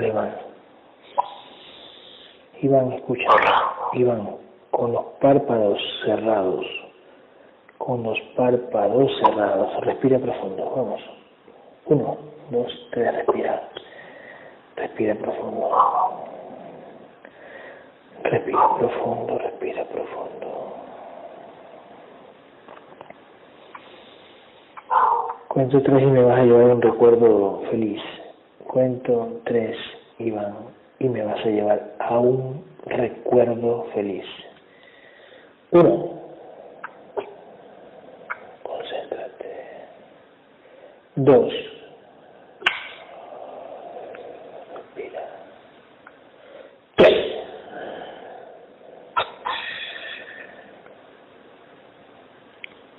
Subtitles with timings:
[0.00, 0.32] Hola,
[2.62, 2.92] Iván.
[2.92, 3.28] Escucha.
[3.92, 4.36] Iván,
[4.70, 6.64] con los párpados cerrados.
[7.76, 9.84] Con los párpados cerrados.
[9.84, 10.72] Respira profundo.
[10.74, 11.02] Vamos.
[11.84, 12.16] Uno,
[12.48, 13.68] dos, tres, respira.
[14.76, 15.70] Respira profundo.
[18.22, 20.72] Respira profundo, respira profundo.
[25.48, 28.00] Cuento tres y me vas a llevar un recuerdo feliz.
[28.70, 29.76] Cuento tres,
[30.20, 30.54] Iván,
[31.00, 34.24] y me vas a llevar a un recuerdo feliz.
[35.72, 36.20] Uno.
[38.62, 39.88] Concéntrate.
[41.16, 41.52] Dos.
[44.76, 45.28] Respira.
[46.94, 47.26] Tres.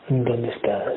[0.09, 0.93] ¿Dónde estás?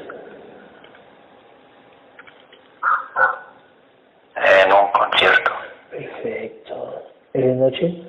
[4.36, 5.52] En un concierto.
[5.90, 7.02] Perfecto.
[7.32, 8.02] ¿Es de noche?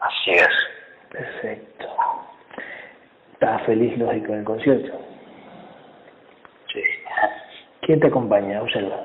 [0.00, 0.48] Así es.
[1.10, 1.86] Perfecto.
[3.34, 5.00] ¿Estás feliz, lógico, en el concierto?
[6.72, 6.82] Sí.
[7.82, 8.62] ¿Quién te acompaña?
[8.62, 9.04] Observa.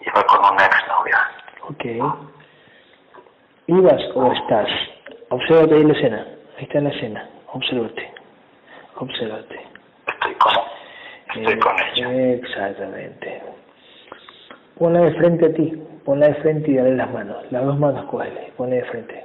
[0.00, 1.18] Iba con una exnovia.
[1.68, 2.30] Ok.
[3.66, 4.68] ¿Ibas o estás?
[5.28, 6.26] Obsérvate ahí la escena.
[6.58, 7.28] Ahí está la escena.
[7.52, 8.12] Obsérvate.
[8.96, 9.60] Obsérvate.
[10.08, 10.52] Estoy con,
[11.36, 12.32] estoy con Eh, ella.
[12.34, 13.42] Exactamente.
[14.78, 15.82] Ponla de frente a ti.
[16.04, 17.50] Ponla de frente y dale las manos.
[17.52, 18.52] Las dos manos cógele.
[18.56, 19.24] Ponla de frente.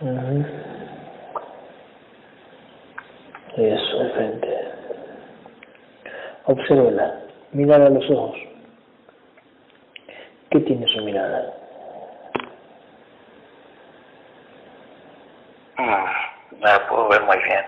[0.00, 0.44] Ujú.
[3.56, 4.48] Eso, de frente.
[7.54, 8.36] Mírala a los ojos.
[10.50, 11.54] ¿Qué tiene su mirada?
[15.78, 17.64] Mm, no la puedo ver muy bien.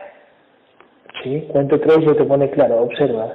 [1.23, 3.33] Sí, cuento tres y se te pone claro, observa.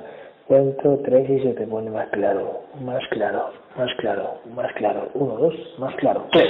[0.48, 5.10] Cuento tres y se te pone más claro, más claro, más claro, más claro.
[5.14, 6.28] Uno, dos, más claro.
[6.34, 6.50] Tres.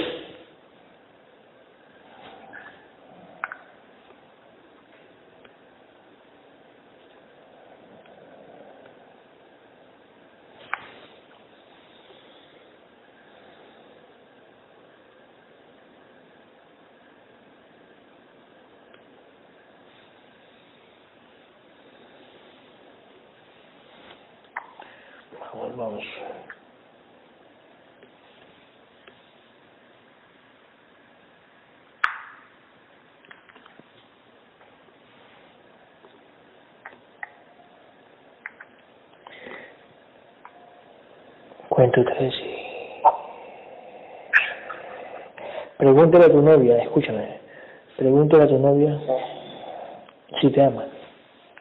[41.82, 42.34] 23.
[45.78, 47.40] Pregúntale a tu novia, escúchame.
[47.98, 49.00] Pregúntale a tu novia
[50.40, 50.86] si te ama.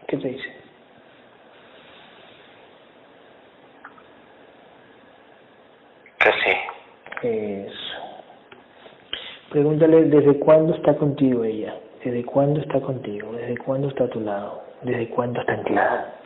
[0.06, 0.48] ¿Qué te dice?
[6.18, 7.26] Que sí.
[7.26, 7.96] Eso.
[9.50, 11.74] Pregúntale desde cuándo está contigo ella.
[12.04, 13.32] Desde cuándo está contigo.
[13.32, 14.62] Desde cuándo está a tu lado.
[14.82, 16.19] Desde cuándo está anclada.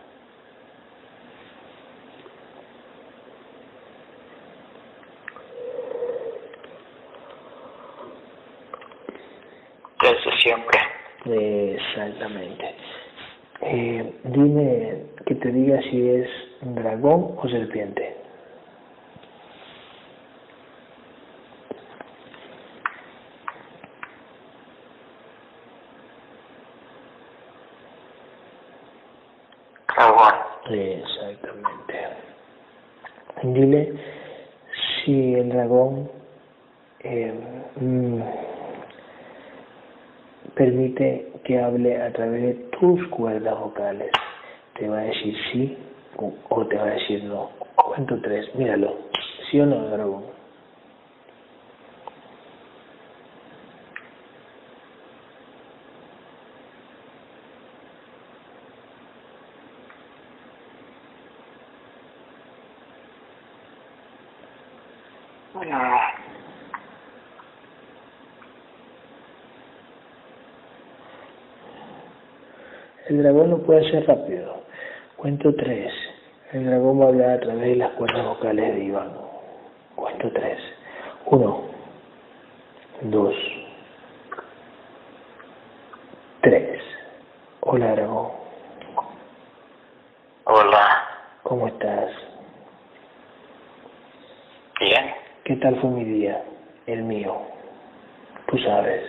[15.84, 16.28] Si es
[16.62, 18.16] dragón o serpiente.
[29.96, 30.34] Dragón.
[30.70, 31.94] Exactamente.
[33.42, 33.92] Dile
[35.04, 36.10] si el dragón
[37.00, 37.32] eh,
[37.76, 38.20] mm,
[40.54, 44.10] permite que hable a través de tus cuerdas vocales.
[44.74, 45.78] Te va a decir sí
[46.16, 47.50] o, te va a decir no.
[47.76, 48.96] Cuento tres, míralo.
[49.50, 50.24] ¿Sí o no, dragón?
[65.54, 65.60] Mm,
[73.08, 74.62] El dragón no puede ser rápido.
[75.16, 75.92] Cuento tres.
[76.52, 79.10] El dragón va a hablar a través de las cuerdas vocales de Iván.
[79.96, 80.58] Cuento tres.
[81.26, 81.62] Uno,
[83.02, 83.34] dos,
[87.66, 88.28] Hola, Dragón.
[90.44, 91.08] Hola.
[91.42, 92.10] ¿Cómo estás?
[94.78, 95.14] Bien.
[95.44, 96.44] ¿Qué tal fue mi día?
[96.86, 97.36] El mío.
[98.46, 99.02] Tú sabes.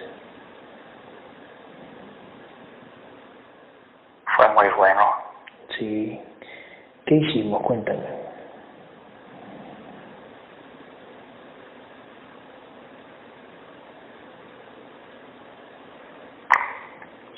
[4.35, 5.01] Fue muy bueno.
[5.77, 6.21] Sí.
[7.05, 7.61] ¿Qué hicimos?
[7.61, 8.03] Cuéntame.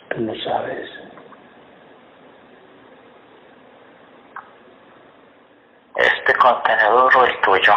[0.10, 0.90] Tú lo sabes.
[5.98, 7.74] ¿Este contenedor o el tuyo?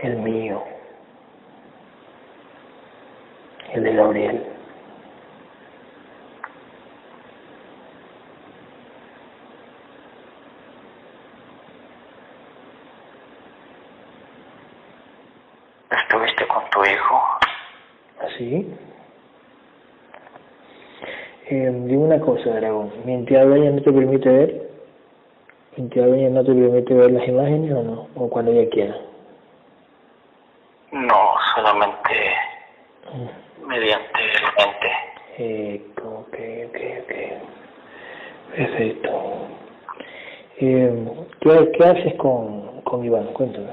[0.00, 0.64] El mío.
[3.72, 4.46] El de Gabriel.
[15.90, 17.22] ¿Estuviste con tu hijo?
[18.20, 18.76] ¿Así?
[21.46, 22.92] Eh, digo una cosa, Dragón.
[23.04, 24.70] ¿Mi entidad dueña no te permite ver?
[25.76, 28.08] ¿Mi entidad dueña no te permite ver las imágenes o no?
[28.16, 28.96] ¿O cuando ella quiera?
[30.92, 32.34] No, solamente
[33.66, 34.90] mediante el mente.
[35.38, 36.36] Eh, ok,
[36.68, 38.56] ok, ok.
[38.56, 39.10] Perfecto.
[40.58, 41.08] Eh,
[41.40, 43.26] ¿qué, ¿Qué haces con, con Iván?
[43.32, 43.72] Cuéntame.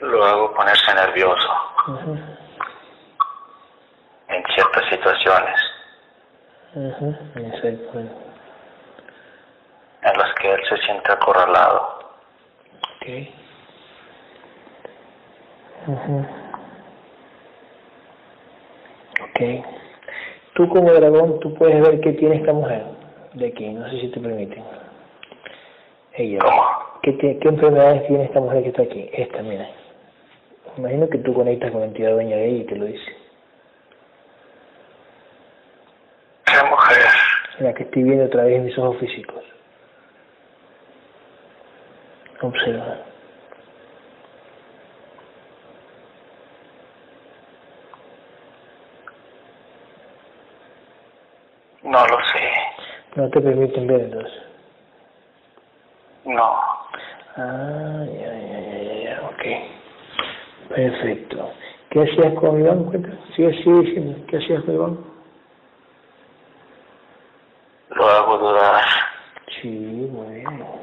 [0.00, 1.48] Lo hago ponerse nervioso
[1.86, 2.18] Ujú,
[4.28, 5.60] en ciertas situaciones
[6.74, 7.90] ujú, Exacto.
[7.92, 8.10] bueno,
[10.02, 12.00] en las que él se siente acorralado.
[13.02, 13.08] Ok.
[15.88, 16.18] Ujú.
[19.24, 19.64] Ok.
[20.54, 22.84] Tú como dragón, tú puedes ver qué tiene esta mujer
[23.34, 24.62] de aquí, no sé si te permiten.
[26.14, 26.38] Ella.
[26.40, 26.62] ¿Cómo?
[27.02, 29.10] ¿Qué, te- ¿Qué enfermedades tiene esta mujer que está aquí?
[29.12, 29.66] Esta, mira.
[30.76, 33.16] Imagino que tú conectas con la entidad dueña de ella y te lo dice.
[36.44, 36.98] ¿Qué mujer?
[37.60, 39.42] La que estoy viendo a través de mis ojos físicos.
[42.42, 42.98] Observa.
[51.82, 52.50] No lo sé.
[53.16, 54.42] No te permiten ver entonces.
[56.24, 56.56] No.
[57.36, 60.68] Ah, ya, ya, ya, ya, ok.
[60.68, 61.50] Perfecto.
[61.90, 62.90] ¿Qué hacías con Iván?
[63.36, 64.26] Sigue, sigue diciendo.
[64.28, 64.98] ¿Qué hacías con Iván?
[67.90, 68.84] Lo hago dudar.
[69.60, 70.81] Sí, muy bien.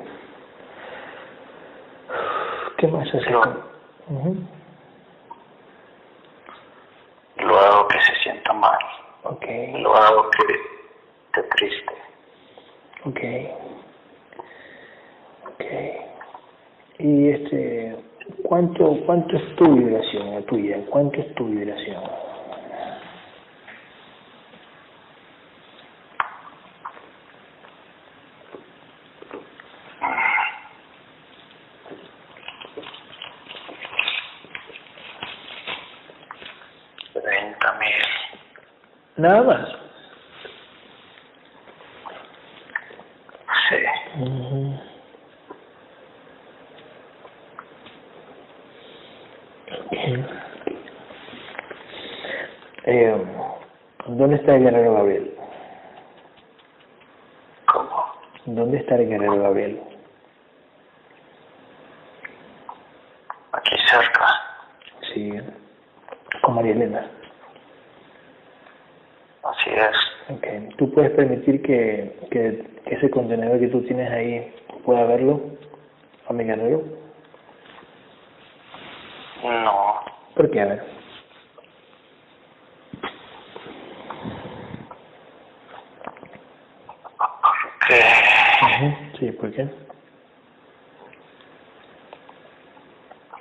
[2.80, 3.62] ¿Qué más con...?
[4.08, 4.38] Ujú.
[7.38, 8.78] Lo hago que se sienta mal.
[9.24, 9.46] Ok,
[9.80, 10.54] Lo hago que
[11.26, 11.94] esté triste.
[13.04, 13.20] ok.
[15.52, 15.66] Ok.
[17.00, 17.98] Y este...
[18.44, 20.78] ¿Cuánto, ¿Cuánto es tu vibración, la tuya?
[20.90, 22.02] ¿Cuánto es tu vibración?
[37.14, 38.06] Treinta mil.
[39.20, 39.68] Nada más.
[43.68, 43.76] Sí.
[49.78, 49.94] Ok.
[52.86, 53.26] Eh,
[54.08, 55.36] ¿Dónde está el guerrero Gabriel?
[57.66, 58.06] ¿Cómo?
[58.46, 59.82] ¿Dónde está el guerrero Gabriel?
[63.52, 64.28] Aquí cerca.
[65.14, 65.34] Sí,
[66.42, 67.12] con María Elena.
[69.44, 69.98] Así es.
[70.30, 70.76] Ok.
[70.78, 74.54] ¿Tú puedes permitir que, que, que ese contenedor que tú tienes ahí
[74.84, 75.40] pueda verlo
[76.28, 76.84] a mi guerrero?
[79.42, 79.94] No.
[80.36, 80.60] ¿Por qué?
[80.60, 80.84] A ver.
[87.18, 88.02] Porque
[88.62, 89.68] Ujú, Sí, ¿por qué?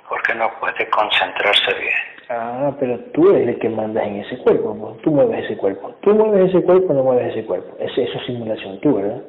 [0.07, 1.93] porque no puede concentrarse bien.
[2.29, 5.01] Ah, pero tú eres el que mandas en ese cuerpo, pues.
[5.01, 5.93] tú mueves ese cuerpo.
[5.99, 7.75] Tú mueves ese cuerpo, no mueves ese cuerpo.
[7.77, 9.21] Es, eso es simulación tú, ¿verdad?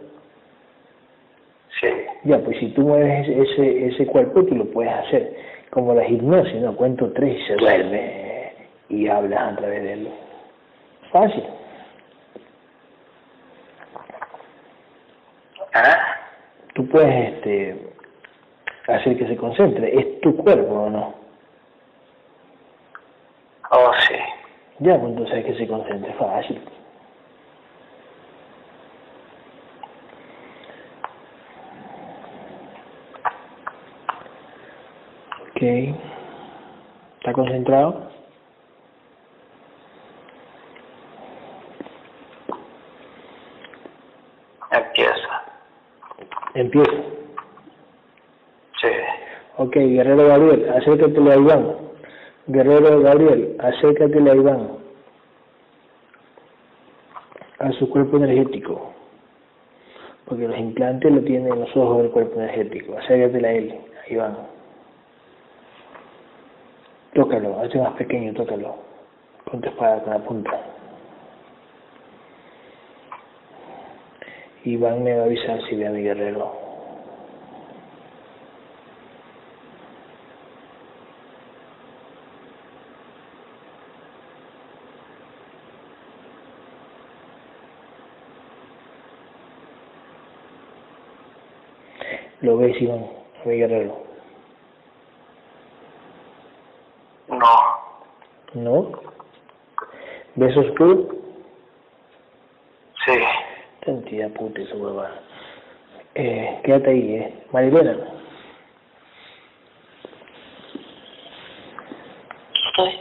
[1.80, 1.88] Sí.
[2.22, 5.34] Ya, pues si tú mueves ese, ese, ese cuerpo, tú lo puedes hacer.
[5.70, 6.76] Como la hipnosis, ¿no?
[6.76, 8.52] Cuento tres y se duerme
[8.90, 10.08] y hablas a través de él.
[11.10, 11.44] Fácil.
[15.74, 15.96] ¿Eh?
[16.74, 17.76] Tú puedes este,
[18.86, 19.98] hacer que se concentre.
[19.98, 21.19] Es tu cuerpo, ¿o no?
[23.70, 24.14] Oh, sí.
[24.80, 26.12] Ya, pues entonces hay que se concentre.
[26.14, 26.60] Fácil.
[35.42, 35.62] Ok.
[37.18, 38.10] ¿Está concentrado?
[44.70, 45.42] Empieza.
[46.54, 46.92] Empieza.
[48.80, 48.88] Sí.
[49.58, 51.89] Ok, Guerrero Gabriel, acércate a Iván.
[52.52, 54.70] Guerrero Gabriel, acércate a Iván.
[57.60, 58.92] A su cuerpo energético.
[60.24, 62.96] Porque los implantes lo tienen los ojos del cuerpo energético.
[62.98, 64.36] Acércate a él, a Iván.
[67.14, 68.74] Tócalo, hazte más pequeño, tócalo.
[69.48, 70.60] Con tu espada, con la punta.
[74.64, 76.69] Iván me va a avisar si ve a mi guerrero.
[92.50, 93.06] ¿Lo ves, Iván?
[93.44, 93.96] A mi guerrero.
[97.28, 97.38] No.
[98.54, 98.90] ¿No?
[100.34, 101.06] ¿Ves oscuro?
[103.04, 103.12] Sí.
[103.82, 105.12] Cantidad puta esa hueva.
[106.16, 107.44] Eh, quédate ahí, eh.
[107.52, 107.96] Marilena.
[112.66, 113.00] Estoy.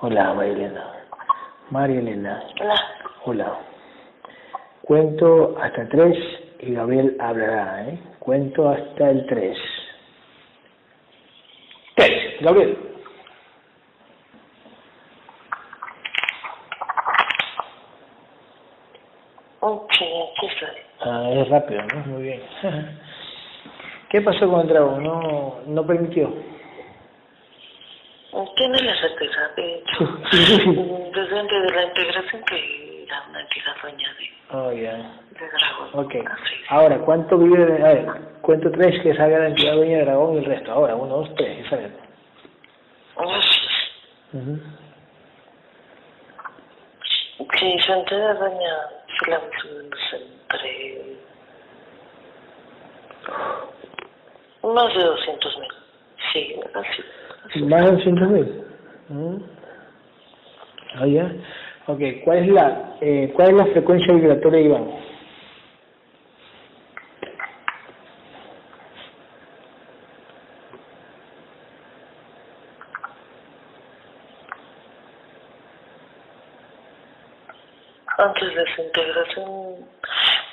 [0.00, 1.06] Hola, Marilena.
[1.70, 2.42] Marilena.
[2.60, 2.74] Hola.
[3.24, 3.58] Hola.
[4.82, 6.18] Cuento hasta tres
[6.62, 7.98] y Gabriel hablará, ¿eh?
[8.18, 9.58] Cuento hasta el tres.
[11.96, 12.78] Tres, Gabriel.
[19.60, 20.68] Ok, aquí estoy.
[21.00, 22.06] Ah, es rápido, ¿no?
[22.06, 22.42] Muy bien.
[24.10, 25.04] ¿Qué pasó con el dragón?
[25.04, 26.32] No, no permitió.
[28.60, 30.04] Tiene la certeza, de hecho,
[31.14, 33.40] desde antes de la integración que era una
[33.82, 34.92] dueña de, Oh, ya.
[34.92, 35.88] de dragón.
[36.04, 36.14] Ok.
[36.26, 36.70] Así es.
[36.70, 37.64] Ahora, ¿cuánto vive?
[37.66, 38.06] de- A ver,
[38.40, 40.72] cuento tres que salga la dueña de dragón y el resto.
[40.72, 41.94] Ahora, uno, dos, tres, salgan.
[43.16, 43.26] Uy,
[44.32, 44.60] Ujú.
[47.58, 48.74] Sí, su entidad dueña
[49.18, 49.96] se la va subiendo
[50.42, 50.68] entre
[54.62, 55.68] más de 200 mil.
[56.32, 57.02] Sí, así.
[57.48, 57.62] así.
[57.62, 58.64] ¿Más de 200 mil?
[59.08, 59.36] Mm.
[60.96, 61.32] Ah, ya.
[61.90, 64.90] Ok, ¿cuál es la, eh, cuál es la frecuencia vibratoria de Iván?
[78.18, 79.74] Antes de su integración,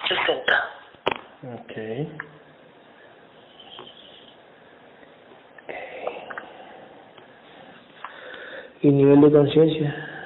[0.07, 0.69] 60.
[1.53, 1.73] Ok.
[8.81, 10.17] ¿Y nivel de conciencia?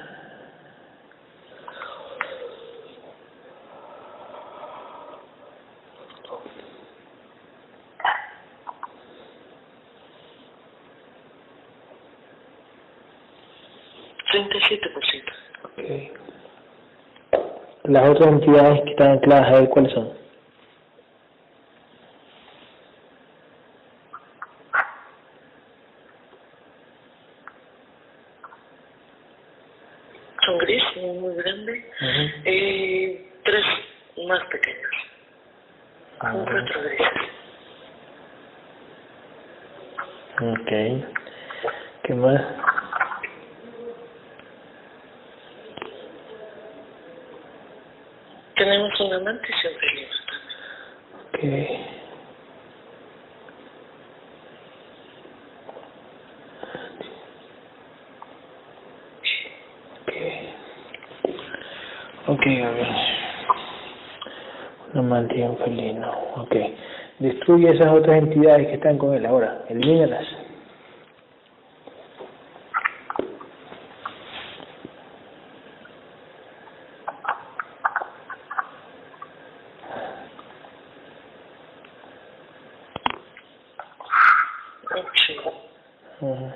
[14.68, 15.32] ciento.
[15.64, 15.82] Ok.
[17.92, 20.14] Las otras entidades que están ancladas a él, ¿cuáles son?
[30.46, 31.90] Son gris, muy, muy grande.
[32.46, 33.64] Eh, tres
[34.26, 34.90] más pequeños.
[36.16, 37.08] Con cuatro grises.
[40.40, 40.70] Ok.
[42.04, 42.40] ¿Qué más?
[48.62, 50.10] Tenemos un amante y siempre libre
[51.32, 51.80] también.
[51.88, 52.02] Ok.
[60.02, 60.12] Ok.
[62.28, 62.94] Ok, Gabriel.
[65.30, 66.10] Un felino.
[66.36, 66.56] Ok.
[67.18, 69.64] Destruye esas otras entidades que están con él ahora.
[69.68, 70.26] Elimínalas.
[85.26, 85.36] Sí.
[86.20, 86.52] Ujú.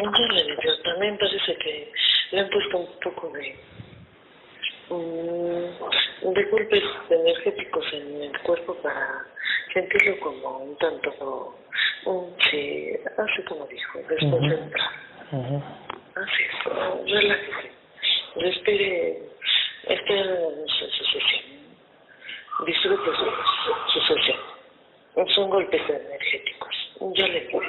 [0.00, 1.92] Ya le digo, también parece que
[2.32, 3.56] le han puesto un poco de,
[4.90, 9.26] mm, de golpes energéticos en el cuerpo para
[9.72, 11.54] sentirlo como un tanto,
[12.06, 14.90] un, sí, así como dijo, desconcentrar.
[15.32, 15.62] Ujú.
[16.16, 17.72] Así es, relájese,
[18.36, 19.22] respire,
[19.84, 21.44] esté en su, su sesión,
[22.66, 24.38] disfrute su, su sesión.
[25.34, 26.74] Son golpes energéticos,
[27.16, 27.60] ya le digo.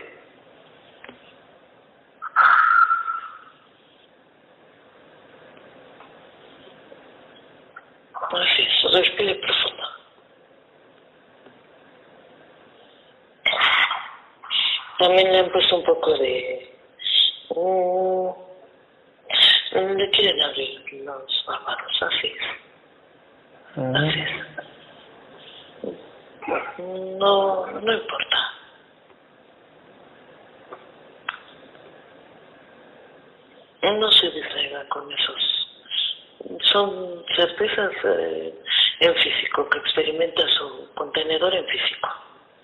[8.81, 9.83] Respire profundo.
[14.99, 16.77] También le han puesto un poco de...
[17.55, 18.29] mm,
[19.97, 22.43] le quieren abrir los bárbaros, así es.
[23.77, 24.49] Así es.
[26.79, 28.53] No, no importa.
[33.83, 35.67] No se distraiga con esos.
[36.71, 38.53] Son certezas eh,
[38.99, 42.09] en físico, que experimenta su contenedor en físico.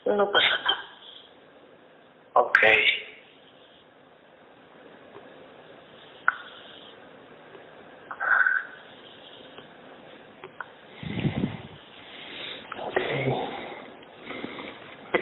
[0.05, 0.83] No pasa nada.
[2.33, 2.59] Ok.
[12.81, 12.99] Ok.
[15.13, 15.21] Ok.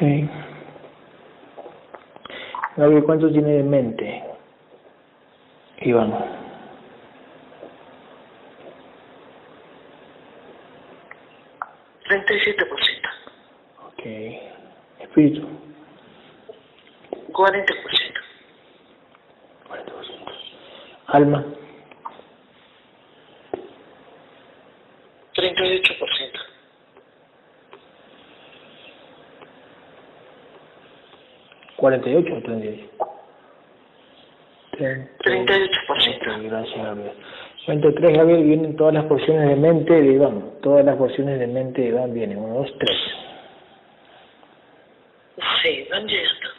[2.75, 4.23] Gaby, ¿cuánto tiene de mente?
[5.77, 6.11] Iván.
[12.05, 13.09] Treinta y siete por ciento.
[13.85, 15.02] Ok.
[15.13, 15.47] Por ciento.
[17.31, 18.13] 40%.
[21.07, 21.45] Alma.
[25.35, 26.39] Treinta y ocho por ciento.
[31.77, 32.89] ¿48 o 38?
[35.19, 36.31] Treinta y ocho por ciento.
[36.31, 37.13] Ok, gracias, Gabriel.
[37.65, 40.51] Cuento 3, Gabriel, vienen todas las porciones de mente de Iván.
[40.61, 42.37] Todas las porciones de mente de Iván vienen.
[42.37, 42.97] 1, 2, 3.
[45.63, 46.49] Sí, van llegando.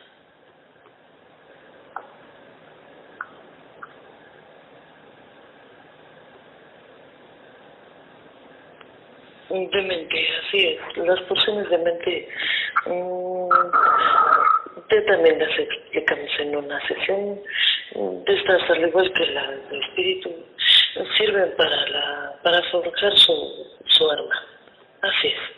[9.71, 10.97] De mente, así es.
[10.99, 12.29] Las porciones de mente
[12.87, 13.49] mm,
[14.89, 17.41] te también las explicamos en una sesión
[17.95, 20.31] de estas, al igual que la de espíritu,
[21.17, 23.33] sirven para la para forjar su,
[23.87, 24.43] su arma.
[25.03, 25.55] Así es.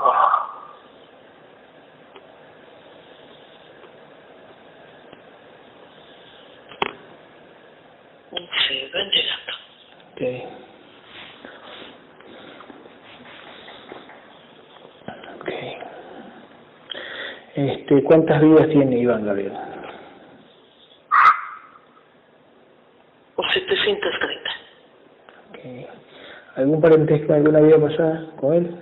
[0.00, 0.44] Oh,
[8.94, 9.52] Sí, van llegando.
[10.12, 10.22] Ok.
[15.40, 15.50] Ok.
[17.54, 19.52] Este, ¿Cuántas vidas tiene Iván, Gabriel?
[23.36, 24.50] O 730.
[25.50, 25.58] Ok.
[26.56, 28.76] ¿Algún parentesco en alguna vida pasada con él?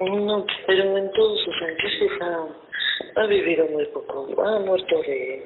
[0.00, 2.63] No, pero en todos sus angustias
[3.16, 4.26] ha, vivido muy poco.
[4.42, 5.42] Ha muerto de,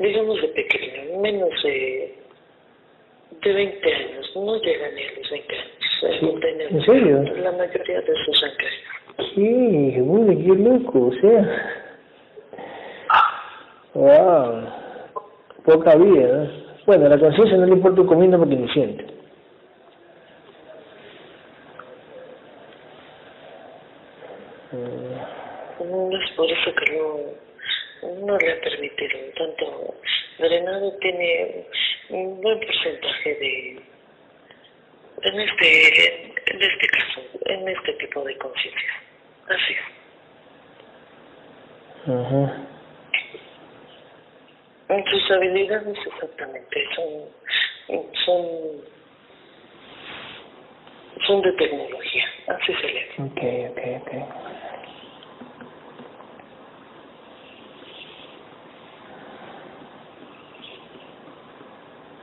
[0.00, 2.14] digamos, de pequeño, menos de,
[3.42, 4.32] de 20 años.
[4.34, 5.76] No llega ni a los 20 años.
[6.02, 6.26] Es Sí,
[6.70, 7.22] ¿en serio?
[7.42, 8.72] La mayoría de sus anclas.
[9.34, 10.02] ¿Qué?
[10.02, 11.82] Uy, qué loco, o sea.
[13.94, 14.68] Wow.
[15.64, 16.66] Poca vida, ¿no?
[16.86, 19.04] Bueno, la conciencia no le importa un comino porque ni siente.
[24.72, 29.94] Mm, No es por eso que no, no le ha permitido tanto
[30.66, 30.92] drenado.
[30.98, 31.66] Tiene
[32.10, 33.80] un buen porcentaje de,
[35.22, 38.94] en este, en este caso, en este tipo de conciencia.
[39.48, 39.80] Así es.
[42.08, 42.62] Ajá.
[45.10, 47.28] Sus habilidades exactamente son,
[48.24, 48.46] son,
[51.26, 53.04] son de tecnología, así se le.
[53.18, 53.40] Ok,
[53.72, 54.45] ok, ok.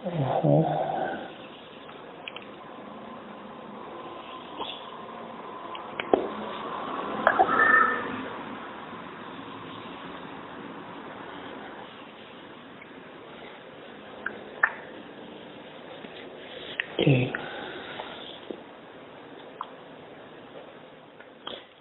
[0.03, 0.09] Sí.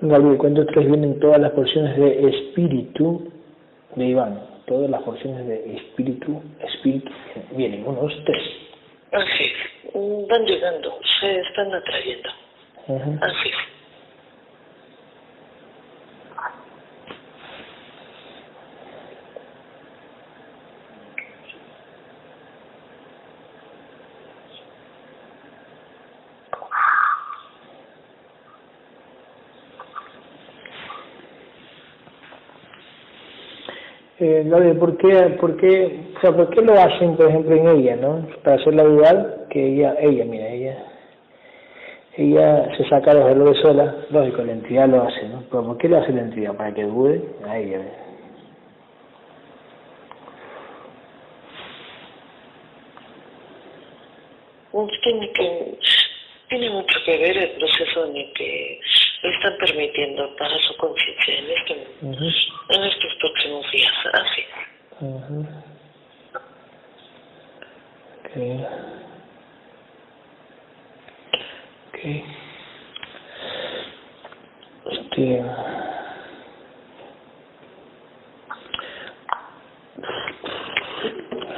[0.01, 3.33] Gabriel, cuento tres vienen todas las porciones de espíritu
[3.97, 4.52] de Iván.
[4.73, 7.13] Todas las porciones de espíritu, espíritu,
[7.51, 7.87] vienen.
[7.87, 8.43] Uno, dos, tres.
[9.13, 9.93] Así es.
[10.31, 12.31] Van llegando, se están atrayendo.
[13.21, 13.72] Así es.
[34.25, 37.67] Eh, Gabriel, ¿por qué, por, qué, o sea, ¿por qué lo hacen, por ejemplo, en
[37.67, 38.25] ella, no?
[38.45, 40.79] Para hacerla dudar que ella, ella, mira, ella,
[42.17, 45.43] ella se saca los errores sola, lógico, la entidad lo hace, ¿no?
[45.51, 46.57] Pero ¿por qué lo hace la entidad?
[46.57, 47.93] Para que dude, ya ves.
[55.03, 55.79] Tiene, que,
[56.49, 58.81] tiene mucho que ver el proceso en el que
[59.23, 61.87] están permitiendo para su conciencia en, este,
[62.69, 63.93] en estos próximos días.
[64.13, 64.43] Así.
[65.01, 65.45] Uh
[68.35, 68.65] Okay.
[71.89, 72.25] Okay.
[74.91, 75.43] Este.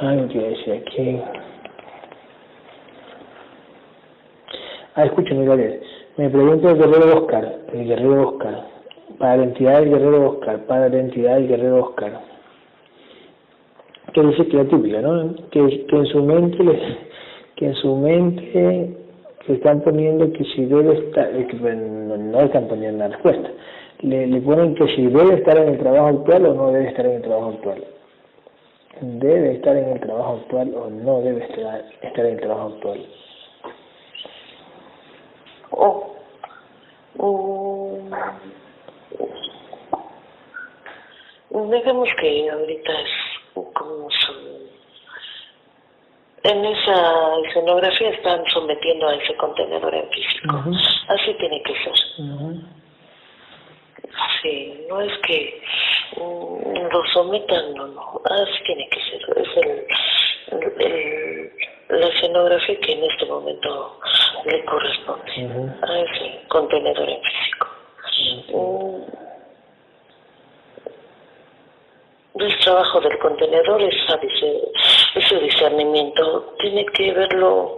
[0.01, 1.21] Algo que decir aquí.
[4.95, 5.94] Ah, escúchame, Gabriel.
[6.17, 8.67] Me pregunta el guerrero Oscar, el guerrero Oscar.
[9.19, 12.21] Para la entidad del guerrero Oscar, para la entidad del guerrero Oscar.
[14.13, 15.35] Que dice que la típica, ¿no?
[15.51, 16.97] Que, que en su mente,
[17.57, 18.95] que en su mente
[19.45, 23.49] que están poniendo que si debe estar, eh, pues, no, están poniendo la respuesta.
[24.01, 27.05] Le, le ponen que si debe estar en el trabajo actual o no debe estar
[27.05, 27.83] en el trabajo actual.
[29.01, 33.05] Debe estar en el trabajo actual o no debe estar, estar en el trabajo actual.
[35.77, 36.15] Oh.
[37.17, 38.11] Um,
[41.71, 43.09] digamos que ahorita es
[43.53, 44.33] como su...
[46.43, 50.63] En esa escenografía están sometiendo a ese contenedor en físico.
[51.07, 51.93] Así tiene que ser.
[54.41, 55.61] Sí, no es que
[56.17, 58.21] mm, lo sometan, no, no.
[58.25, 59.21] Así tiene que ser.
[59.37, 59.87] Es el,
[60.79, 61.51] el
[61.89, 63.99] la escenografía que en este momento
[64.45, 67.67] le corresponde a ese contenedor en físico.
[72.37, 73.95] el trabajo del contenedor es
[75.15, 77.77] ese discernimiento, tiene que verlo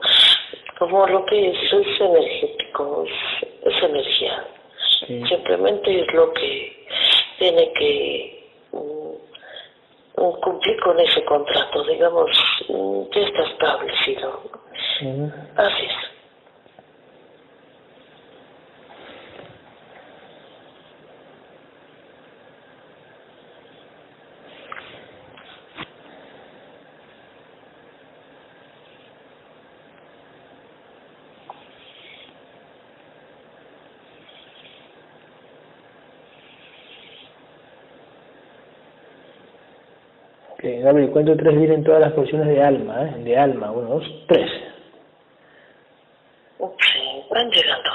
[0.80, 3.06] como lo que es, es energético,
[3.64, 4.46] es, energía.
[5.28, 6.88] Simplemente es lo que
[7.38, 8.50] tiene que
[10.42, 12.30] cumplir con ese contrato, digamos,
[13.14, 14.42] ya está establecido.
[15.56, 16.17] Así es.
[40.60, 43.24] Gabriel, cuento tres vienen todas las porciones de alma, ¿eh?
[43.24, 44.50] De alma, uno, dos, tres.
[46.58, 47.90] Sí, van llegando.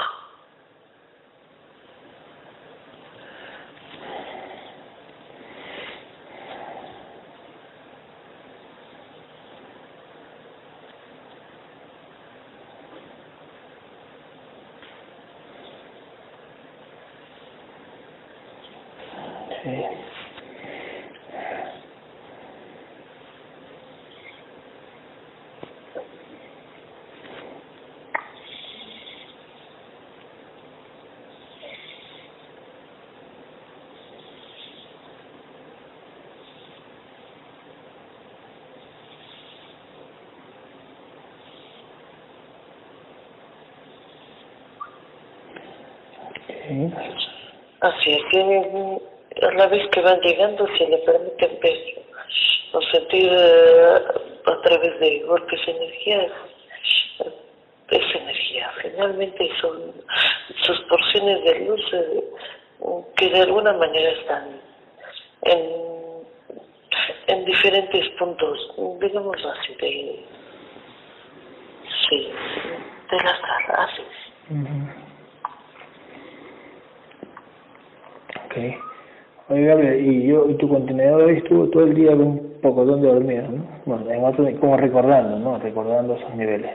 [47.81, 52.03] Así es que a la vez que van llegando se le permite ver
[52.73, 54.01] o sentir eh,
[54.45, 56.31] a través de golpes energías
[57.89, 58.71] esa energía.
[58.81, 59.93] Finalmente son
[60.63, 62.23] sus porciones de luz eh,
[63.17, 64.61] que de alguna manera están
[65.43, 65.69] en,
[67.27, 68.57] en diferentes puntos,
[68.99, 70.25] digamos así, de,
[72.09, 72.31] sí,
[73.11, 73.39] de las
[73.77, 73.92] así.
[79.63, 83.43] Y yo, y tu contenedor hoy estuvo todo el día con un poco donde dormir,
[83.43, 83.63] ¿no?
[83.85, 85.57] Bueno, en otro, como recordando, ¿no?
[85.59, 86.71] Recordando esos niveles.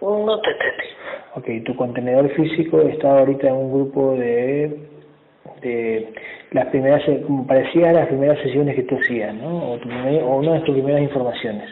[0.00, 0.86] No te entendí.
[1.34, 4.88] Ok, tu contenedor físico está ahorita en un grupo de,
[5.60, 6.14] de
[6.52, 9.72] las primeras, como parecía las primeras sesiones que tú hacías, ¿no?
[9.72, 11.68] O, tu o una de tus primeras informaciones.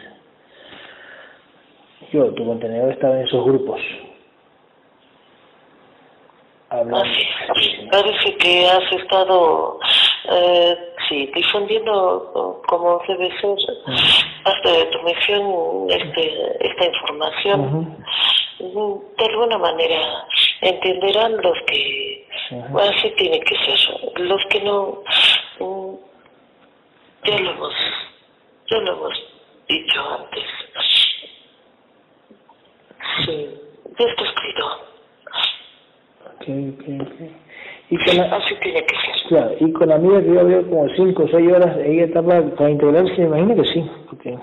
[2.11, 3.81] Yo, tu contenedor estaba en esos grupos.
[6.69, 9.79] Así, parece que has estado
[10.29, 10.77] eh,
[11.07, 13.55] sí, difundiendo como debe ser
[14.43, 17.97] hasta de tu misión este, esta información.
[18.59, 20.27] De alguna manera
[20.61, 22.27] entenderán los que
[22.79, 24.19] así tiene que ser.
[24.19, 25.01] Los que no,
[27.23, 27.73] ya lo hemos,
[28.69, 29.23] ya lo hemos
[29.69, 30.43] dicho antes.
[33.25, 33.49] Sí,
[33.97, 34.65] ya está escrito.
[36.25, 37.44] Ok, ok, ok.
[37.89, 39.27] Y con la, Así tiene que ser.
[39.27, 42.21] claro, y con la amiga que yo veo como 5 o 6 horas, ella está
[42.23, 43.91] para, para integrarse, me imagino que sí.
[44.09, 44.37] porque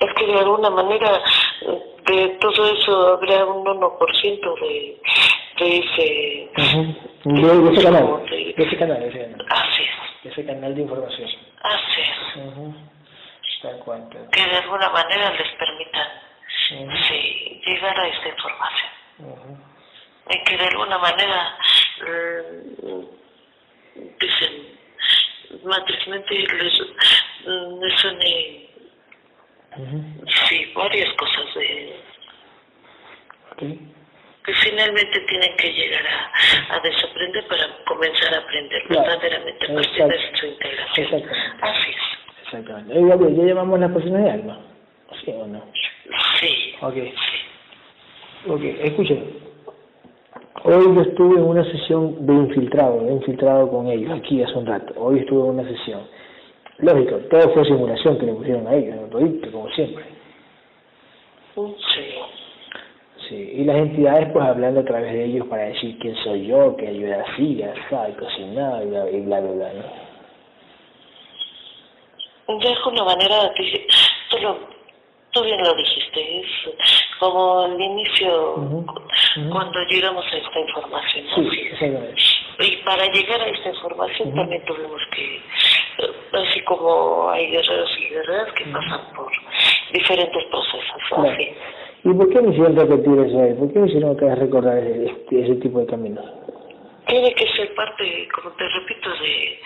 [0.00, 1.20] Es que de alguna manera
[2.06, 5.00] de todo eso habrá un 1% de,
[5.58, 6.50] de ese...
[6.56, 6.94] Ujú.
[7.36, 10.46] de, de ese canal, de- de ese canal, de ese canal, Así es, de ese
[10.46, 11.28] canal de información.
[11.62, 13.60] así es.
[13.62, 16.06] Tal cual, tal Que de alguna manera les permitan
[16.86, 16.98] cual.
[17.08, 19.67] sí, llegar a esta información.
[20.28, 21.56] Que de alguna manera
[22.02, 23.02] mm,
[24.20, 24.78] dicen
[25.64, 26.80] matrizmente les,
[27.46, 28.02] mm, les
[30.48, 31.96] sí, varias cosas de
[33.56, 39.02] que finalmente tienen que llegar a, a desaprender para comenzar a aprender Claro.
[39.10, 41.06] verdaderamente a partir de su integración.
[41.06, 41.64] Exactamente.
[41.66, 42.44] Así es.
[42.44, 42.98] Exactamente.
[42.98, 44.60] Oye, ¿ya llamamos las personas de alma?
[45.24, 45.64] ¿Sí o no?
[46.40, 46.76] Sí.
[46.80, 46.94] Ok.
[48.46, 49.47] Ok, escuchen.
[50.64, 54.66] Hoy yo estuve en una sesión de infiltrado, de infiltrado con ellos, aquí hace un
[54.66, 54.92] rato.
[54.96, 56.00] Hoy estuve en una sesión.
[56.78, 59.02] Lógico, todo fue simulación que le pusieron a ellos, ¿no?
[59.08, 60.04] Todito, como siempre.
[61.54, 62.14] Sí.
[63.28, 66.74] Sí, y las entidades pues hablando a través de ellos para decir quién soy yo,
[66.76, 69.72] que yo era así, está, y bla, y bla, bla, bla,
[72.46, 72.58] ¿no?
[72.58, 73.86] De alguna manera, dije,
[74.30, 74.77] tú, lo,
[75.32, 76.46] tú bien lo dijiste, es
[77.20, 78.84] como al inicio,
[79.50, 81.24] cuando llegamos a esta información.
[81.34, 81.72] Sí, es.
[81.72, 82.22] exactamente.
[82.60, 88.08] Y para llegar a esta información también tuvimos que, eh, así como hay guerreros y
[88.08, 89.30] guerreras que pasan por
[89.92, 91.02] diferentes procesos.
[91.08, 91.30] Claro.
[91.30, 91.48] Así.
[92.04, 93.54] ¿Y por qué me hicieron repetir eso hoy?
[93.54, 96.24] ¿Por qué me hicieron recordar ese, este- ese tipo de caminos?
[97.06, 99.60] Tiene que ser parte, como te repito, de,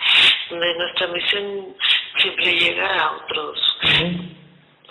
[0.59, 1.75] de nuestra misión
[2.17, 3.59] siempre llegar a otros,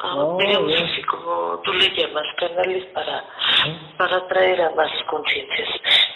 [0.05, 0.85] Oh, digamos bien.
[0.85, 3.25] así como tú le llamas, canales para,
[3.97, 5.69] para atraer a más conciencias.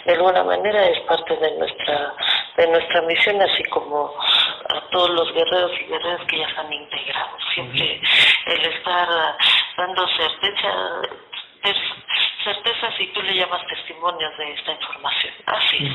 [0.05, 2.13] De alguna manera es parte de nuestra,
[2.57, 4.11] de nuestra misión, así como
[4.69, 7.41] a todos los guerreros y guerreras que ya están integrados.
[7.53, 8.01] Siempre
[8.47, 9.37] el estar ah,
[9.77, 11.01] dando certeza,
[11.63, 12.03] cer-
[12.43, 15.33] certezas y tú le llamas testimonios de esta información.
[15.45, 15.93] Así es.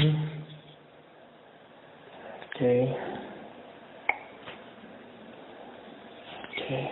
[2.54, 2.96] Okay.
[6.52, 6.90] Okay.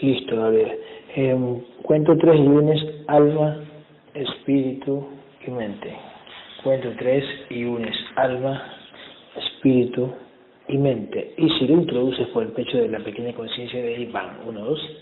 [0.00, 0.80] Listo, a ver.
[1.14, 3.58] Em, cuento tres y unes alma,
[4.14, 5.06] espíritu
[5.46, 5.94] y mente.
[6.62, 8.62] Cuento tres y unes alma,
[9.36, 10.10] espíritu
[10.70, 14.38] y mente, y si lo introduces por el pecho de la pequeña conciencia de Iván
[14.46, 14.99] 1, 2,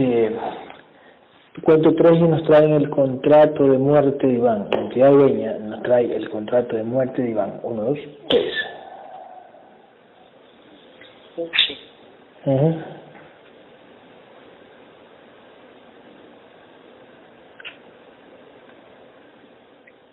[0.00, 0.60] Este.
[1.96, 4.68] Tres y nos traen el contrato de muerte de Iván.
[4.70, 7.60] La entidad dueña nos trae el contrato de muerte de Iván.
[7.62, 8.54] Uno, dos, tres.
[11.36, 11.78] Sí.
[12.46, 12.74] Ujú.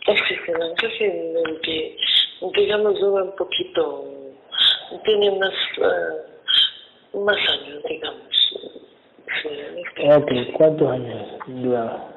[0.07, 1.97] Es que
[2.51, 4.05] que, digamos, dura un poquito,
[5.03, 6.13] tiene más, ah,
[7.13, 7.66] más años,
[10.17, 12.09] Ok, ¿cuántos años duraba?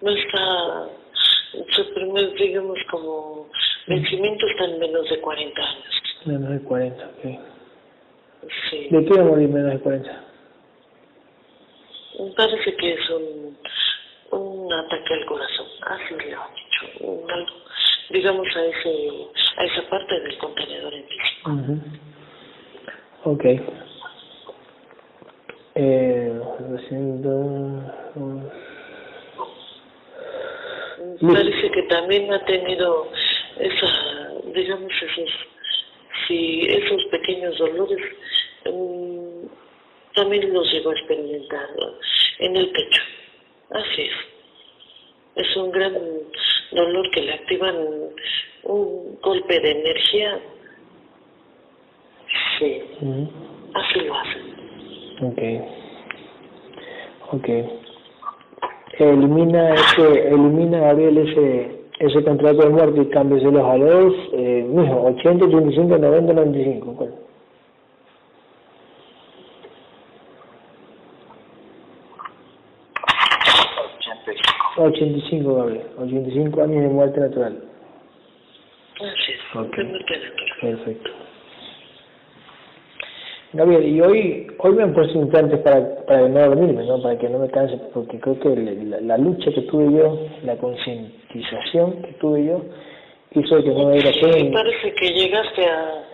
[0.00, 0.88] No está,
[1.70, 3.50] su primer, digamos, como
[3.88, 6.02] vencimiento está en menos de 40 años.
[6.24, 7.40] Menos de 40, ok.
[8.70, 8.88] Sí.
[8.90, 10.24] ¿De qué va a morir menos de 40?
[12.20, 13.58] Me parece que es un,
[14.30, 17.54] un ataque al corazón, así le han dicho, un algo,
[18.18, 19.28] digamos a ese,
[19.58, 21.04] a esa parte del contenedor en.
[21.46, 21.80] Ujú.
[23.24, 23.44] Ok.
[25.76, 26.40] Eh,
[26.76, 27.94] haciendo...
[31.20, 33.08] Parece que también ha tenido
[33.58, 35.30] esa, digamos esos,
[36.26, 37.98] si esos pequeños dolores,
[38.64, 39.46] mm,
[40.14, 41.68] también los llegó a experimentar
[42.40, 43.02] en el pecho.
[43.70, 44.14] Así es.
[45.36, 45.94] es un gran
[46.78, 47.76] dolor que le activan
[48.64, 50.38] un golpe de energía.
[52.58, 53.28] Sí, Ujú.
[53.74, 54.42] así lo hacen.
[55.22, 55.42] Ok.
[57.32, 57.48] Ok.
[59.00, 65.02] Elimina ese, elimina Gabriel ese, ese contrato de muerte y cámbiaselos a los, eh, mijo,
[65.06, 66.96] 80, 85, 90, 95.
[66.96, 67.14] ¿cuál?
[73.96, 74.77] Ochenta y cinco.
[74.88, 75.82] 85, Gabriel.
[75.98, 77.58] 85 años de muerte natural.
[78.96, 79.76] Así es, Ok.
[79.76, 80.58] de muerte natural.
[80.60, 81.10] Perfecto.
[83.54, 87.00] Gabriel, y hoy, hoy me han puesto implantes para, para no dormirme, ¿no?
[87.00, 90.54] Para que no me canse, porque creo que la, la lucha que tuve yo, la
[90.56, 92.62] concientización que tuve yo,
[93.32, 94.52] hizo que no me diera Sí, sueño.
[94.52, 96.04] parece que llegaste a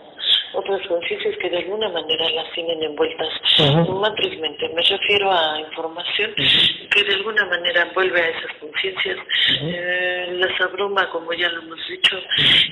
[0.55, 3.83] otras conciencias que de alguna manera las tienen envueltas Ajá.
[3.91, 4.69] matrizmente.
[4.69, 9.71] Me refiero a información que de alguna manera vuelve a esas conciencias, Ujú.
[9.73, 12.17] eh, las abruma, como ya lo hemos dicho,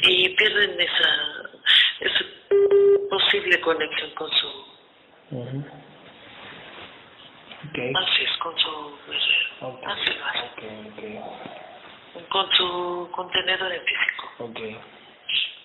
[0.04, 1.50] y pierden esa,
[2.00, 2.26] esa
[3.10, 4.48] posible conexión con su,
[5.32, 5.58] Ujú.
[7.70, 7.80] Ok.
[7.96, 9.84] así es, con su guerrero, Ok.
[9.86, 10.44] así lo hace,
[12.16, 14.32] Ok, con su contenedor en físico.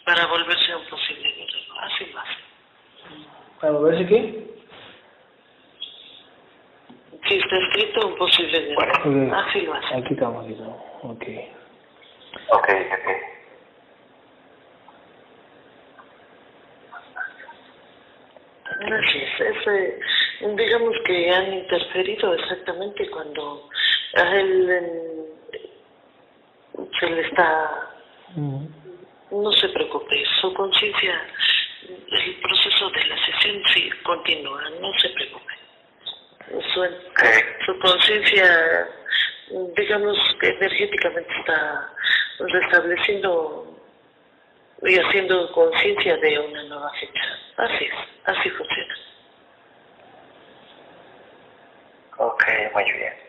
[0.09, 2.39] Para volverse un posible guerrero, así lo hace.
[3.61, 4.49] ¿Para moverse qué?
[7.27, 8.93] Sí, está escrito un posible guerrero.
[9.05, 9.33] Ok.
[9.35, 9.95] Así lo hace.
[9.95, 10.81] Aquí estamos, aquí estamos.
[11.03, 11.25] Ok.
[12.49, 13.09] Ok, ok.
[19.67, 20.01] Eh,
[20.57, 23.69] digamos que han interferido exactamente cuando
[24.15, 25.71] a él eh,
[26.99, 27.91] se le está...
[29.31, 31.21] No se preocupe, su conciencia,
[31.87, 35.53] el proceso de la sesión sí continúa, no se preocupe.
[36.73, 36.87] Su,
[37.67, 38.89] su conciencia,
[39.77, 41.93] digamos que energéticamente está
[42.39, 43.79] restableciendo
[44.83, 47.39] y haciendo conciencia de una nueva fecha.
[47.59, 48.95] Así es, así funciona.
[52.19, 53.28] Ok, muy bien.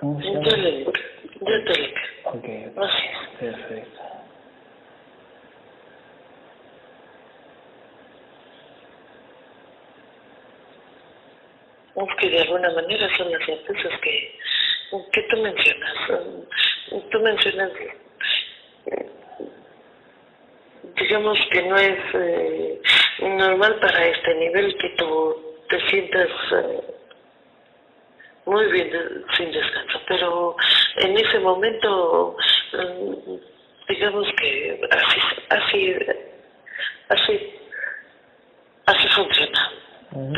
[0.00, 0.56] ¿Cómo se yo llama?
[0.58, 1.94] le yo te le
[2.26, 3.38] Ok, Así es.
[3.38, 4.07] perfecto.
[12.18, 14.38] Que de alguna manera son las certezas que,
[15.12, 15.94] que tú mencionas.
[17.10, 17.70] Tú mencionas,
[18.86, 19.10] eh,
[20.96, 22.80] digamos que no es eh,
[23.20, 25.36] normal para este nivel que tú
[25.68, 26.80] te sientas eh,
[28.46, 28.90] muy bien
[29.36, 30.56] sin descanso, pero
[30.98, 32.36] en ese momento,
[32.72, 33.34] mm,
[33.88, 35.20] digamos que así,
[35.50, 35.96] así,
[37.08, 37.57] así.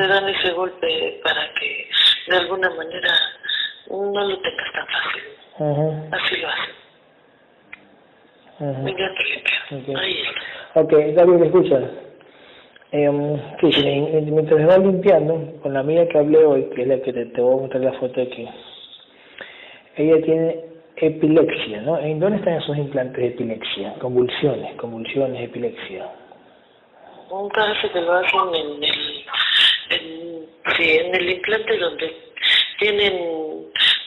[0.01, 1.89] Te dan ese golpe para que
[2.29, 3.13] de alguna manera
[3.91, 5.23] no lo tengas tan fácil.
[6.13, 6.75] Así lo hacen.
[8.61, 8.85] ujú.
[8.85, 9.95] Venga, te limpio.
[9.95, 10.01] Ok.
[10.01, 10.81] Ahí está.
[10.81, 11.81] Ok, Gabriel, escucha.
[12.93, 16.83] Eh, sí, sí, mi- mientras me va limpiando, con la amiga que hablé hoy, que
[16.83, 18.49] es la que te, te voy a mostrar la foto aquí,
[19.97, 20.65] ella tiene
[20.97, 21.99] epilepsia, ¿no?
[21.99, 23.95] ¿En dónde están esos implantes de epilepsia?
[24.01, 26.09] Convulsiones, convulsiones, epilepsia.
[27.31, 29.10] Un caso que lo hacen en el,
[29.91, 32.16] en, sí, en el implante donde
[32.78, 33.66] tienen,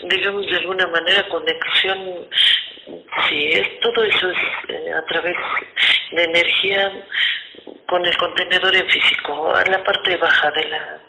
[0.10, 2.28] digamos, de alguna manera conexión,
[3.30, 4.38] sí, es, todo eso es
[4.70, 5.36] eh, a través
[6.12, 6.92] de energía
[7.86, 11.02] con el contenedor en físico, a la parte baja de la,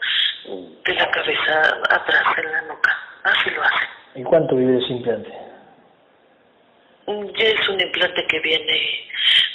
[0.85, 2.97] de la cabeza, atrás, en la nuca.
[3.23, 3.89] Así lo hacen.
[4.15, 5.44] ¿Y cuánto vive ese implante?
[7.07, 9.07] Ya es un implante que viene,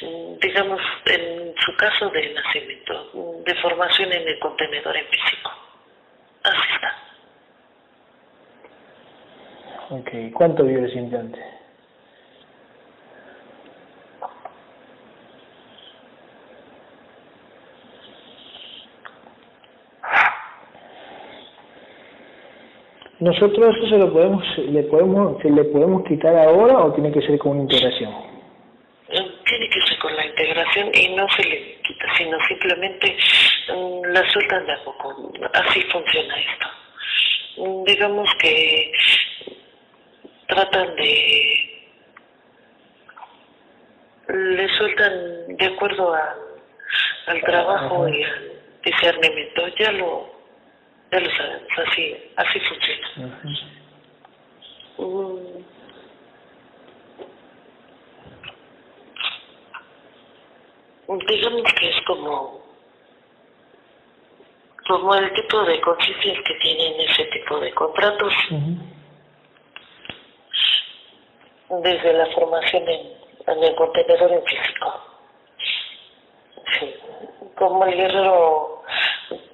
[0.02, 5.50] mm, digamos, en su caso de nacimiento, mm, de formación en el contenedor en físico.
[6.44, 6.96] Así está.
[9.90, 11.59] Ok, ¿cuánto vive ese implante?
[23.20, 27.20] Nosotros eso se lo podemos, le podemos, se le podemos quitar ahora o tiene que
[27.20, 28.14] ser con una integración.
[29.08, 33.16] Tiene que ser con la integración y no se le quita, sino simplemente
[33.68, 35.32] mm, la sueltan de a poco.
[35.52, 36.66] Así funciona esto.
[37.58, 38.92] Mm, Digamos que
[40.46, 41.70] tratan de
[44.28, 46.36] le sueltan de acuerdo a,
[47.26, 48.52] al trabajo y al
[48.82, 49.62] discernimiento.
[49.78, 50.39] Ya lo,
[51.12, 53.08] ya lo sabemos, así, así funciona.
[53.16, 53.48] Ujú.
[54.98, 55.64] Mm.
[61.26, 62.60] Digamos que es como
[64.86, 68.32] como el tipo de conciencias que tienen ese tipo de contratos
[71.68, 73.12] desde la formación en,
[73.46, 75.00] en el contenedor en físico.
[76.78, 76.94] Sí.
[77.56, 78.82] Como el guerrero,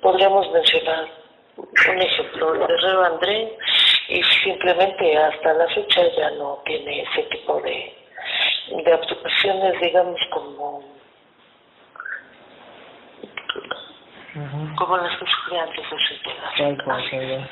[0.00, 1.07] podríamos mencionar
[1.57, 3.57] un ejemplo, el guerrero André,
[4.09, 7.94] y simplemente hasta la fecha ya no tiene ese tipo de,
[8.70, 10.82] de actuaciones, digamos, como,
[14.76, 16.76] como las que sufría antes de su integración.
[16.76, 17.11] Tal cual, Así.
[17.11, 17.50] tal cual.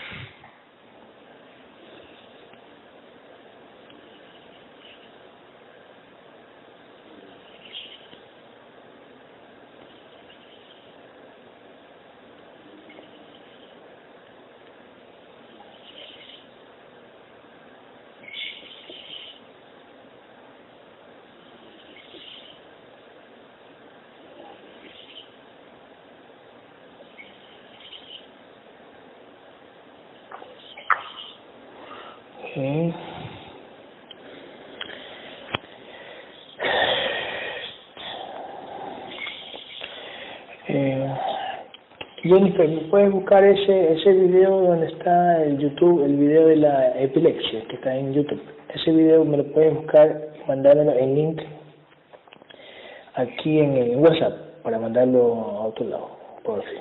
[32.56, 32.60] Ok.
[40.68, 41.14] Eh,
[42.34, 47.00] Jennifer, ¿me puedes buscar ese ese video donde está el YouTube, el video de la
[47.00, 48.42] epilepsia que está en YouTube?
[48.74, 51.40] Ese video me lo puedes buscar y mandármelo en link
[53.14, 54.32] aquí en el WhatsApp
[54.64, 56.10] para mandarlo a otro lado,
[56.42, 56.80] por fin.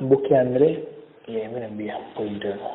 [0.00, 0.80] Busque a Andrés
[1.28, 2.68] y ahí me lo envía por interno.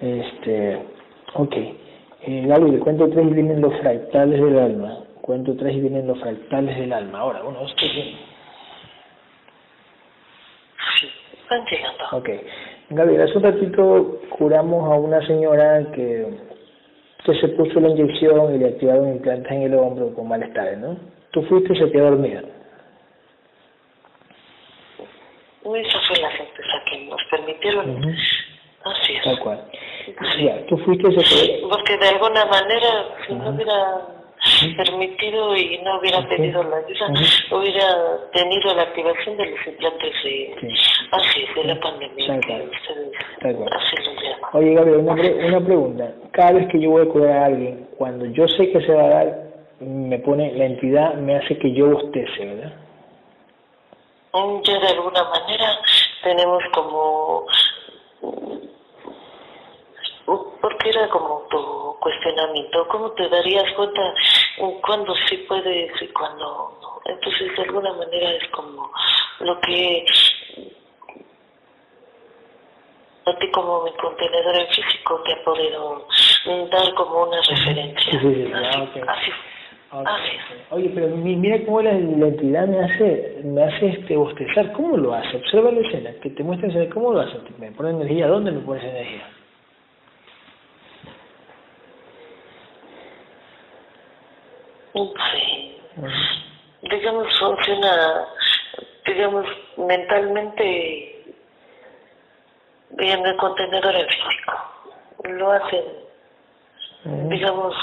[0.00, 0.78] Este,
[1.34, 1.56] ok.
[2.26, 4.98] Eh, Gabriel, cuento tres vienen los fractales del alma.
[5.20, 7.20] Cuento tres y vienen los fractales del alma.
[7.20, 7.94] Ahora, uno, dos, tres.
[7.94, 8.16] bien.
[11.00, 11.08] Sí,
[11.48, 12.04] van llegando.
[12.12, 12.30] Ok.
[12.90, 16.26] Gabriel, hace un ratito curamos a una señora que,
[17.24, 20.96] que se puso la inyección y le activaron implantes en el hombro con malestar, ¿no?
[21.30, 22.42] Tú fuiste y se quedó dormida.
[25.74, 27.90] Esa fue la certeza que nos permitieron.
[27.90, 28.10] Ujú.
[28.84, 29.24] Así es.
[29.24, 29.64] Tal cual.
[30.68, 31.68] Tú fuiste y se quedó.
[31.68, 33.50] Porque de alguna manera, si no Ajá.
[33.50, 34.06] hubiera
[34.76, 37.08] permitido y no hubiera pedido la ayuda,
[37.50, 40.68] hubiera tenido la activación de los implantes de, Sí.
[41.10, 42.70] así de la pandemia, Tal que cual.
[42.70, 43.70] ustedes Tal cual.
[43.72, 44.50] así lo llaman.
[44.52, 46.12] Oye, Gabriel, una, pre- una pregunta.
[46.32, 49.02] Cada vez que yo voy a curar a alguien, cuando yo sé que se va
[49.04, 49.38] a dar,
[49.80, 52.72] me pone, la entidad me hace que yo bostece, ¿verdad?
[54.64, 55.78] Ya de alguna manera
[56.22, 57.46] tenemos como
[60.26, 64.02] porque era como tu cuestionamiento, ¿cómo te darías cuenta
[64.82, 67.00] cuándo sí puedes y cuándo no?
[67.12, 68.90] Entonces, de alguna manera es como
[69.40, 70.04] lo que
[73.26, 76.06] a ti como mi contenedor en físico te ha podido
[76.70, 78.20] dar como una referencia.
[78.20, 79.30] Sí, así, ah, así,
[79.92, 80.06] Ok.
[80.06, 80.72] así es.
[80.72, 84.72] Oye, pero mi- mira cómo la, la entidad me hace, me hace este bostezar.
[84.72, 85.36] ¿Cómo lo hace?
[85.36, 86.68] Observa la escena, que te muestra.
[86.90, 87.36] ¿Cómo lo hace?
[87.58, 88.28] ¿Me pone energía?
[88.28, 89.28] ¿Dónde me pone esa energía?
[94.96, 95.78] Sí.
[96.82, 98.24] Digamos, funciona,
[99.04, 101.24] digamos, mentalmente
[102.98, 104.52] en el contenedor en físico.
[105.24, 105.84] Lo hacen,
[107.28, 107.74] digamos,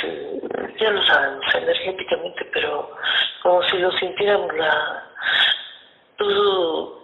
[0.00, 0.42] sí,
[0.78, 2.90] ya lo sabemos, energéticamente, pero
[3.42, 5.04] como si lo sintiéramos la...
[6.16, 6.98] Tú,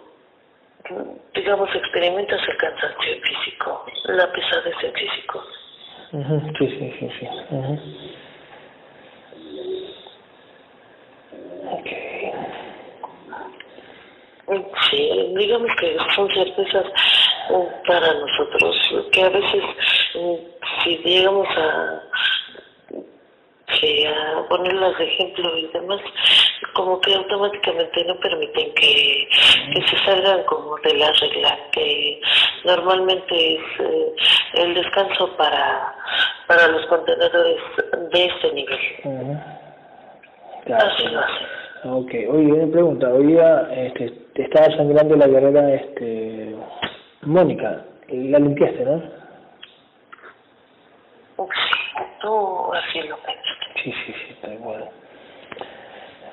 [1.33, 5.43] digamos, experimentas el cansancio físico, la pesadez en físico.
[6.59, 7.27] Sí, sí, sí, sí.
[14.89, 16.85] Sí, digamos que son certezas
[17.49, 18.75] eh, para nosotros,
[19.11, 19.63] que a veces
[20.13, 20.35] mm,
[20.83, 22.03] si llegamos a,
[23.79, 25.99] sí, a ponerlas de ejemplo y demás,
[26.73, 29.27] como que automáticamente no permiten que,
[29.89, 32.21] se salgan como de la regla, que
[32.65, 34.15] normalmente es eh,
[34.53, 35.95] el descanso para,
[36.47, 37.57] para los contenedores
[38.11, 39.64] de este nivel.
[40.65, 40.87] Claro.
[40.87, 41.11] Hacen.
[41.83, 43.09] Ok, oye, una pregunta.
[43.09, 46.55] Hoy día este, te estaba sangrando la guerrera este,
[47.21, 47.85] Mónica.
[48.09, 49.25] La limpiaste, ¿no?
[52.73, 53.83] así lo pediste.
[53.83, 54.89] Sí, sí, sí, tal cual.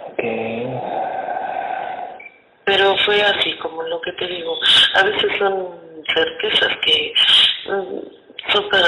[0.07, 0.23] Ok.
[2.65, 4.57] Pero fue así, como lo que te digo.
[4.95, 5.69] A veces son
[6.15, 7.13] certezas que
[7.67, 8.87] mm, son para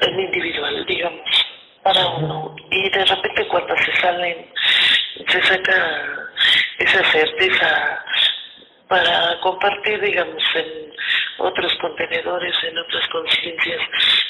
[0.00, 1.43] el individual, digamos,
[1.84, 2.56] para uno.
[2.70, 4.46] Y de repente cuando se salen,
[5.28, 6.30] se saca
[6.78, 8.04] esa certeza
[8.88, 10.92] para compartir, digamos, en
[11.38, 13.80] otros contenedores, en otras conciencias,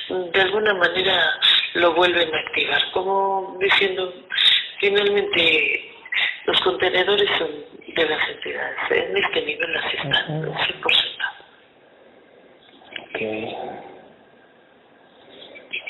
[0.09, 1.39] de alguna manera
[1.75, 4.13] lo vuelven a activar, como diciendo,
[4.81, 5.93] finalmente
[6.47, 7.51] los contenedores son
[7.95, 10.53] de las entidades, en este nivel así están, Ujú.
[10.53, 11.15] 100%.
[13.01, 13.21] Ok.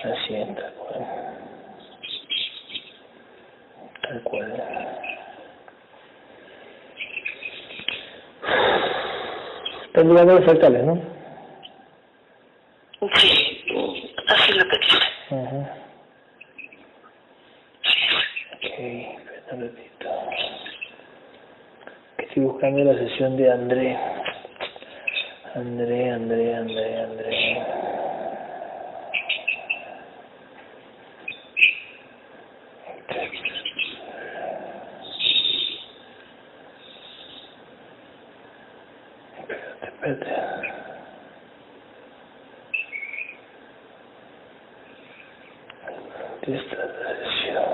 [0.05, 1.05] Así es, tal cual.
[4.03, 5.01] Tal cual.
[9.95, 11.01] Están llegando los fractales, ¿no?
[13.15, 13.65] Sí,
[14.27, 14.97] así lo pediste.
[15.31, 15.77] Ajá.
[18.55, 18.77] Ok,
[19.53, 20.11] ratito.
[22.19, 23.97] Que Estoy buscando la sesión de André.
[25.55, 27.65] André, André, André, André.
[39.39, 40.29] Espérate, espérate.
[46.43, 47.65] Esta es la sesión.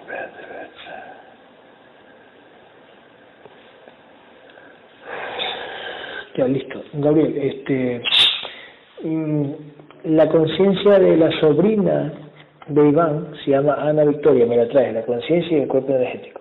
[0.00, 0.84] Espérate, espérate.
[6.36, 6.84] Ya, listo.
[7.04, 8.02] Gabriel, este,
[9.02, 9.50] mm,
[10.04, 12.12] la conciencia de la sobrina
[12.68, 16.40] de Iván se llama Ana Victoria, me la trae, la conciencia y el cuerpo energético.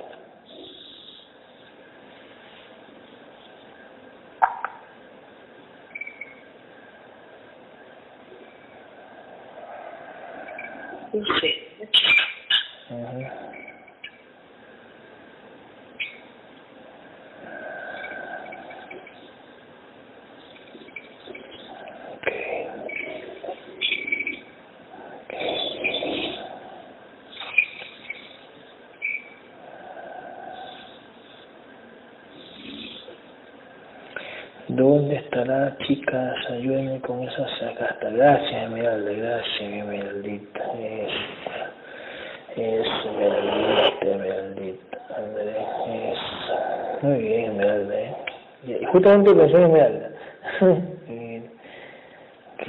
[11.12, 12.24] Sí, aquí está.
[12.90, 13.18] Ajá.
[22.14, 22.28] Ok.
[34.70, 36.36] ¿Dónde estará, chicas?
[36.50, 40.64] Ayúdenme con esas acá Gracias, Esmeralda, gracias, Esmeraldita.
[40.80, 41.20] Eso,
[42.56, 44.98] eso, Esmeraldita, Esmeraldita.
[45.16, 45.58] Andrés,
[45.88, 46.56] eso.
[47.02, 48.16] Muy bien, Esmeralda, ¿eh?
[48.64, 50.10] Y justamente pensé en Esmeralda.
[50.62, 51.44] Muy bien.
[52.54, 52.64] Ok.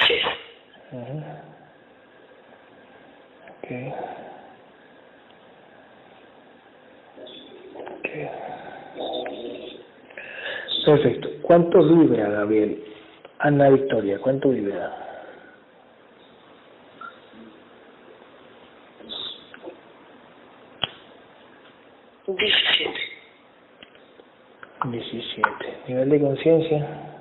[0.00, 0.24] Así es.
[0.92, 1.18] Ujú.
[3.50, 3.68] Ok.
[7.98, 8.08] Ok.
[10.84, 11.28] Perfecto.
[11.52, 12.82] ¿Cuánto vibra, Gabriel?
[13.40, 14.90] Ana Victoria, ¿cuánto vibra?
[22.26, 23.00] Diecisiete.
[24.92, 25.52] 17.
[25.88, 27.11] Nivel de conciencia.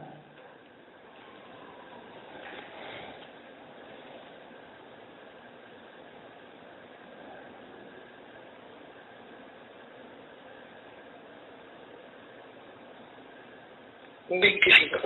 [14.41, 14.97] Veinticinco.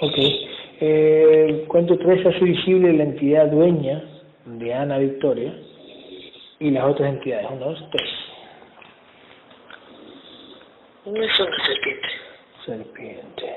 [0.00, 0.18] Ok.
[0.80, 4.02] Eh, cuento tres hace visible la entidad dueña
[4.44, 5.54] de Ana Victoria
[6.58, 7.46] y las otras entidades.
[7.48, 8.10] Uno, dos, tres.
[11.06, 12.08] No es una serpiente.
[12.66, 13.56] Serpiente.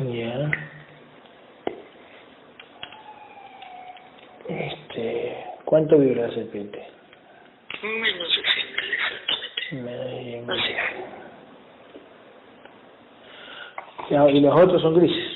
[0.00, 0.50] Ya.
[4.50, 5.36] Este,
[5.90, 6.86] ¿cuánto vibra la serpiente?
[7.82, 9.62] Menos de cien mil, exactamente.
[9.72, 10.76] Menos de cien Así mil.
[10.76, 10.80] es.
[14.10, 15.32] Ya, y los otros son grises.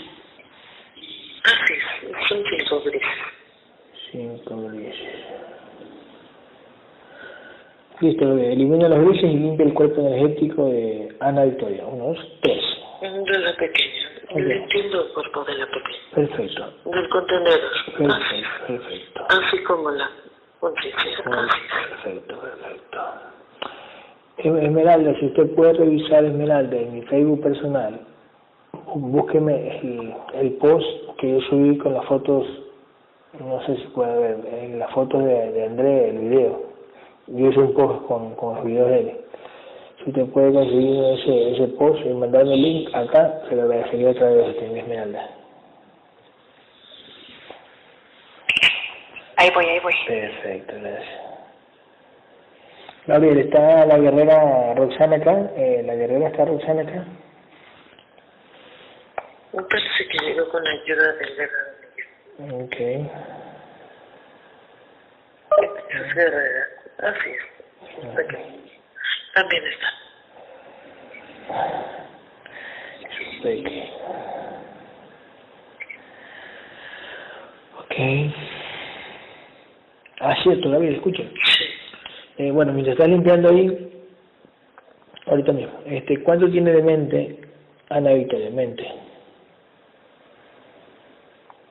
[1.45, 1.83] Así es.
[2.29, 3.09] Son cinco grises.
[4.13, 5.15] Cinco grises.
[8.01, 8.51] Listo, lo veo.
[8.53, 11.85] elimina los grises y limpia el cuerpo energético de Ana Victoria.
[11.87, 12.63] Uno, dos, tres.
[13.01, 14.09] De la pequeña.
[14.31, 14.39] Ok.
[14.41, 15.99] Le entiendo el cuerpo de la pequeña.
[16.15, 16.73] Perfecto.
[16.91, 17.61] Del contenedor.
[17.73, 18.47] Así Perfecto, es.
[18.67, 19.27] perfecto.
[19.29, 20.05] Así como la.
[20.07, 20.24] Así.
[20.75, 22.99] Perfecto, perfecto.
[24.39, 28.01] Em- Esmeralda, si usted puede revisar Esmeralda en mi Facebook personal,
[28.95, 29.81] búsqueme
[30.35, 30.87] el, post
[31.19, 32.47] que yo subí con las fotos,
[33.39, 36.63] no sé si puede ver, en las fotos de, de André, el video.
[37.29, 39.13] Yo hice un post con, con los videos de él.
[40.03, 44.09] Si usted puede conseguir ese, ese post y mandarme el link acá, se lo agradecería
[44.09, 45.44] a usted, mi Esmeralda.
[49.45, 49.95] Ahí voy, ahí voy.
[50.07, 51.21] Perfecto, gracias.
[53.07, 55.51] Gabriel, ¿está la guerrera Roxana acá?
[55.55, 57.05] Eh, ¿La guerrera está Roxana acá?
[59.53, 62.65] Me parece que llegó con ayuda del guerrero.
[62.65, 62.77] Ok.
[65.91, 66.67] Es guerrera.
[67.01, 68.03] Así es.
[68.03, 68.37] Está aquí.
[69.35, 69.89] También está.
[73.43, 73.71] Perfecto.
[77.81, 78.54] Ok.
[80.21, 81.23] Ah, cierto, Gabriel, escucha.
[81.23, 81.65] Sí.
[82.39, 83.91] Eh, bueno, mientras estás limpiando ahí,
[85.27, 87.41] ahorita mismo, este, ¿cuánto tiene de mente
[87.91, 88.85] Ana Victoria, mente?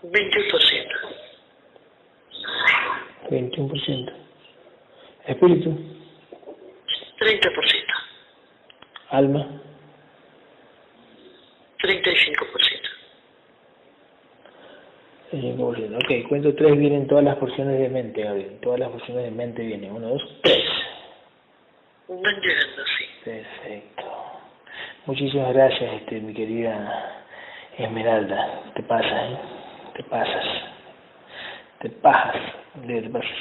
[0.04, 1.14] 20%.
[3.30, 4.12] 21%.
[5.26, 5.70] Espíritu,
[7.20, 7.94] 30%.
[9.10, 9.62] alma,
[11.82, 12.73] 35%.
[15.42, 15.98] 5%.
[15.98, 18.60] Ok, cuento tres vienen todas las porciones de mente, Gabriel.
[18.62, 19.92] Todas las porciones de mente vienen.
[19.92, 20.66] Uno, dos, tres.
[22.08, 23.06] Van llegando, sí.
[23.24, 24.04] Perfecto.
[25.06, 27.24] Muchísimas gracias, este, mi querida
[27.78, 28.72] Esmeralda.
[28.76, 29.38] Te pasas, ¿eh?
[29.96, 30.46] Te pasas.
[31.80, 32.42] Te pasas.
[32.76, 33.32] De te pasas.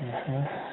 [0.00, 0.38] Ujú.
[0.38, 0.69] Ok.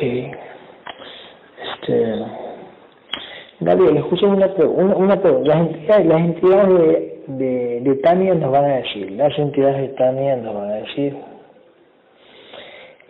[0.00, 0.06] Ok.
[1.62, 2.24] Este.
[3.60, 5.54] Gabriel, escuchen una, una, una pregunta.
[5.54, 9.88] Las entidades, las entidades de, de, de Tania nos van a decir, las entidades de
[9.96, 11.16] Tania nos van a decir.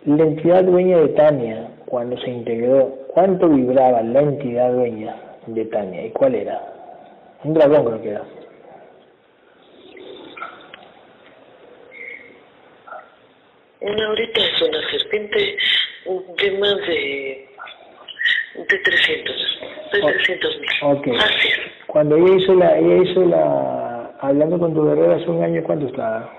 [0.03, 5.15] La entidad dueña de Tania, cuando se integró, ¿cuánto vibraba la entidad dueña
[5.47, 6.07] de Tania?
[6.07, 6.61] ¿Y cuál era?
[7.45, 8.23] Un dragón creo que era.
[13.79, 15.57] Una ahorita es una serpiente
[16.05, 17.47] de más de,
[18.55, 19.35] de 300,
[19.93, 20.69] de Oh, 300 mil.
[20.83, 21.07] ok.
[21.19, 21.59] Así es.
[21.87, 25.87] Cuando ella hizo la, ella hizo la, hablando con tu guerrero hace un año, ¿cuánto
[25.87, 26.31] estaba?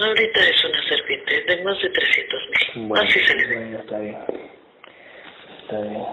[0.00, 2.40] Ahorita es una serpiente de más de 300
[2.74, 2.88] mil.
[2.88, 3.54] Bueno, Así se le ve.
[3.56, 4.16] bueno, está bien.
[5.62, 6.04] Está bien.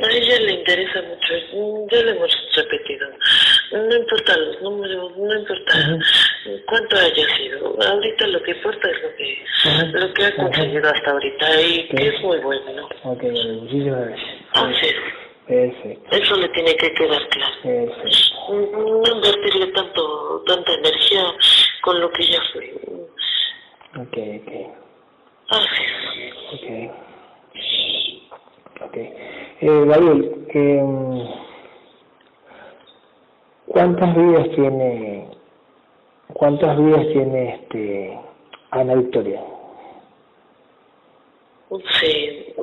[0.00, 3.08] A ella le interesa mucho, ya lo hemos repetido.
[3.72, 5.72] No importa los números, no importa
[6.66, 7.76] cuánto haya sido.
[7.82, 9.44] Ahorita lo que importa es lo que,
[9.98, 12.86] lo que ha conseguido hasta ahorita y que es muy bueno, ¿no?
[13.12, 14.28] Ok, muchísimas gracias.
[14.82, 14.94] Es.
[15.48, 17.54] Perfecto, Eso le tiene que quedar claro.
[17.62, 18.52] perfecto.
[18.52, 21.24] No invertirle tanto, tanta energía
[21.80, 22.70] con lo que ya fue.
[23.96, 24.52] Ok, ok,
[25.48, 25.84] Así
[26.20, 26.34] es.
[26.52, 26.66] ok.
[28.82, 28.96] Ok.
[28.96, 30.20] Eh, Gabriel,
[30.54, 30.82] eh,
[33.68, 35.28] ¿cuántas vidas tiene,
[36.32, 38.18] cuántas vidas tiene este
[38.70, 39.42] Ana Victoria?
[42.00, 42.54] Sí.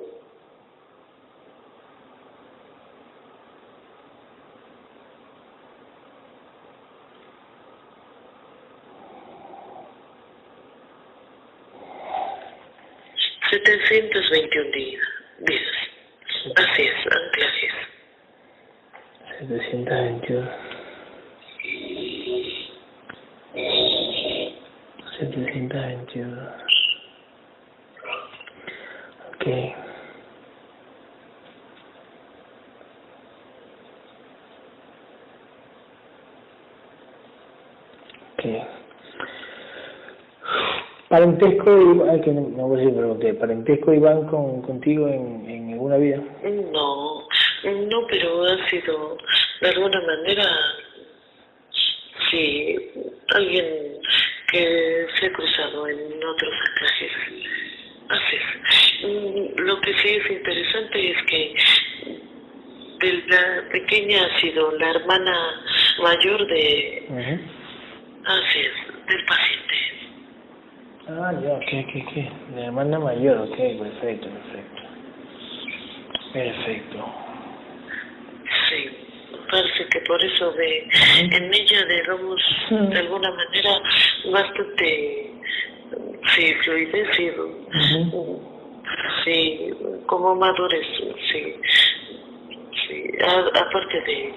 [13.49, 15.01] Setecientos veintiún días.
[16.55, 17.73] Así es, anclajes.
[19.39, 20.74] 721.
[25.31, 26.41] 721.
[29.33, 29.47] Ok.
[38.33, 38.45] Ok.
[41.07, 45.73] Parentesco, ay, que no, no voy a decir, pregunté, parentesco Iván con, contigo en, en
[45.73, 46.17] alguna vida.
[46.43, 47.21] No,
[47.63, 49.17] no, pero ha sido
[49.61, 50.43] de alguna manera,
[52.29, 52.75] sí,
[53.33, 53.84] alguien
[54.51, 57.11] que se ha cruzado en otros anclajes.
[59.03, 61.55] Mm, Lo que sí es interesante es que
[62.99, 65.61] de la pequeña ha sido la hermana
[66.01, 67.07] mayor de,
[68.25, 69.65] así es, del paciente.
[71.07, 72.55] Ah, ya, ok, ok, ok.
[72.55, 74.81] La hermana mayor, ok, perfecto, perfecto.
[76.33, 77.24] Perfecto.
[79.45, 80.87] Sí, parece que por eso de
[81.31, 83.81] en ella digamos de alguna manera
[84.31, 85.31] bastante
[86.35, 87.31] sí fluidez y
[89.23, 89.73] sí
[90.05, 90.85] como madurez
[91.31, 91.55] sí
[92.87, 94.33] sí aparte de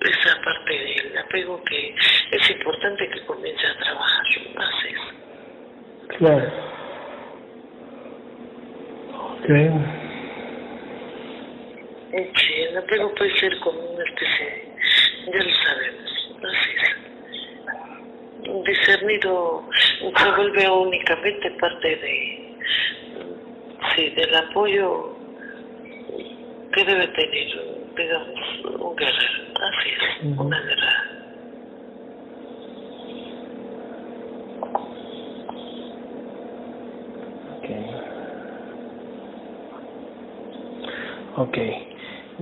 [0.00, 1.94] esa parte del apego que
[2.30, 6.16] es importante que comience a trabajar así es.
[6.18, 6.52] Claro.
[9.42, 10.05] Ok.
[12.16, 14.68] Sí, el apego puede ser como una especie,
[15.26, 16.10] ya lo sabemos,
[16.44, 16.70] así
[18.46, 18.64] es.
[18.64, 19.68] discernido
[20.00, 22.56] se vuelve únicamente parte de,
[23.94, 25.14] sí, del apoyo
[26.72, 27.48] que debe tener,
[27.96, 29.42] digamos, un guerrero.
[29.60, 31.16] Así es, una guerra.
[41.36, 41.85] Ok.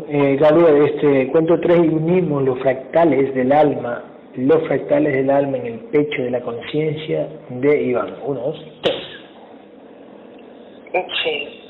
[0.09, 4.03] Eh, Gabriel, este, cuento tres y unimos los fractales del alma,
[4.34, 8.16] los fractales del alma en el pecho de la conciencia de Iván.
[8.24, 8.97] Uno, dos, tres.
[10.92, 11.61] Sí.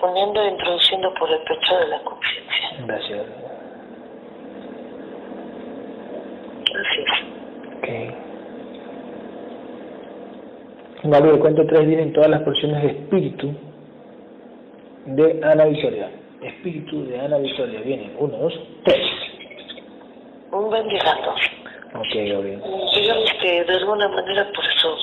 [0.00, 2.86] Poniendo e introduciendo por el pecho de la conciencia.
[2.86, 3.26] Gracias.
[6.70, 6.88] Es.
[7.76, 7.88] Ok.
[11.02, 13.52] Gabriel, cuento tres vienen todas las porciones de espíritu
[15.06, 16.10] de Ana Victoria.
[16.42, 17.80] Espíritu de Ana Victoria.
[17.80, 18.14] Vienen.
[18.18, 19.06] Uno, dos, tres.
[20.52, 21.30] Un buen llegando.
[21.94, 22.62] Ok, Gabriel.
[22.94, 24.96] Digamos que de alguna manera por eso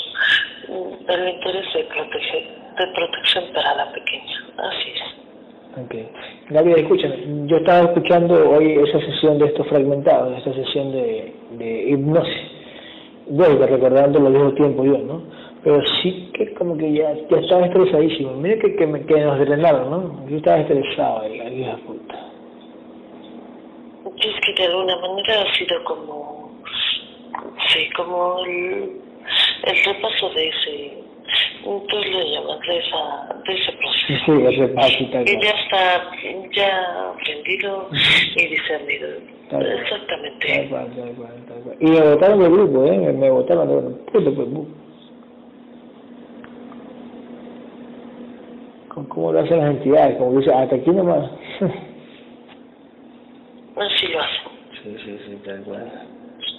[0.70, 2.44] mm, el interés de proteger,
[2.78, 4.46] de protección para la pequeña.
[4.58, 5.84] Así es.
[5.84, 5.96] Ok.
[6.50, 7.48] Gabriel, escúchame.
[7.48, 12.52] Yo estaba escuchando hoy esa sesión de estos fragmentados, esa sesión de, de hipnosis.
[13.28, 15.37] Vuelvo recordando lo dejo tiempo yo, ¿no?
[15.68, 18.36] Pero sí que como que ya, ya estaba estresadísimo.
[18.36, 20.30] Mira que, que, me, que nos drenaron, ¿no?
[20.30, 22.16] Yo estaba estresado ahí, la vieja puta.
[24.16, 26.52] Y es que de alguna manera ha sido como,
[27.68, 29.02] sí, como el,
[29.66, 31.04] el repaso de ese,
[31.66, 34.26] tú le llamas, de, esa, de ese proceso.
[34.26, 35.26] Sí, el repaso y tal.
[35.26, 36.12] Que ya está,
[36.54, 37.90] ya aprendido
[38.38, 39.08] y discernido.
[39.50, 39.70] Tal.
[39.82, 40.48] Exactamente.
[40.48, 41.78] Tal cual, tal cual, tal cual.
[41.82, 42.98] Y me votaron del grupo, ¿eh?
[42.98, 44.87] Me, me votaron del grupo.
[48.98, 50.18] Bu- ¿Cómo- ¿Cómo lo hacen las entidades?
[50.18, 51.30] Como dice, hasta aquí nomás.
[53.78, 54.38] Así lo hace.
[54.84, 55.92] sí, sí, sí, tal cual.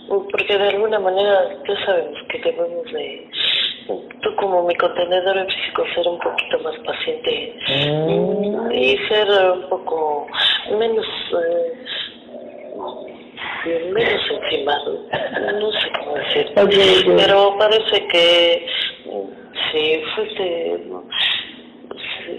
[0.08, 3.28] Porque de alguna manera ya sabemos que debemos de,
[4.22, 8.72] tú como mi contenedor en físico, ser un poquito más paciente Mm.
[8.72, 10.26] y ser un poco
[10.78, 11.06] menos,
[13.66, 14.98] eh, menos encimado,
[15.60, 16.46] no sé cómo decir.
[17.16, 18.66] Pero parece que
[19.06, 19.28] mm,
[19.72, 20.84] sí, fuiste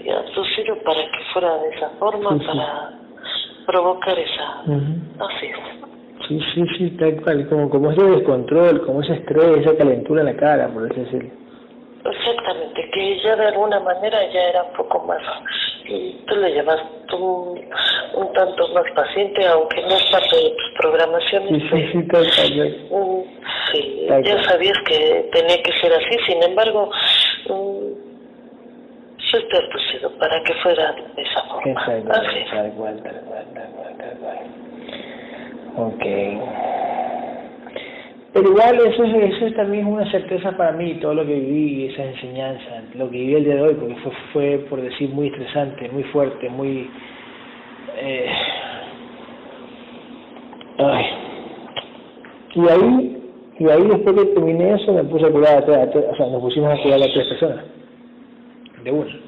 [0.02, 2.46] sí, abducido para que fuera de esa forma, Sí, sí.
[2.46, 2.90] para
[3.66, 4.60] provocar esa...
[5.24, 5.56] Así es.
[6.28, 7.48] Sí, sí, sí, tal cual.
[7.48, 11.30] Como, como ese descontrol, como ese estrés, esa calentura en la cara, por así decirlo.
[12.04, 15.20] Exactamente, que ya de alguna manera ya era un poco más,
[15.86, 16.80] y tú le llamas
[17.12, 17.60] un,
[18.14, 21.62] un tanto más paciente, aunque no es parte de tus programaciones.
[21.62, 22.56] Sí, sí, sí, tal cual.
[22.56, 23.22] tal- Mm,
[23.72, 26.90] sí, Tal ya sabías que tenía que ser así, sin embargo,
[29.30, 31.70] mm, fuiste abducido para que fuera de esa forma.
[31.72, 34.38] Exacto, Así tal cual, tal cual, tal cual, tal cual.
[35.76, 36.04] Ok.
[38.32, 41.86] Pero igual eso es, eso es también una certeza para mí, todo lo que viví,
[41.86, 45.26] esa enseñanza, lo que viví el día de hoy, porque fue, fue por decir, muy
[45.28, 46.88] estresante, muy fuerte, muy...
[47.96, 48.30] Eh,
[50.78, 51.06] ay.
[52.54, 53.22] Y ahí,
[53.58, 56.16] y ahí después que terminé eso me puse a curar a, todas- a todas- o
[56.16, 57.64] sea, nos pusimos a curar a tres personas,
[58.84, 59.18] de una.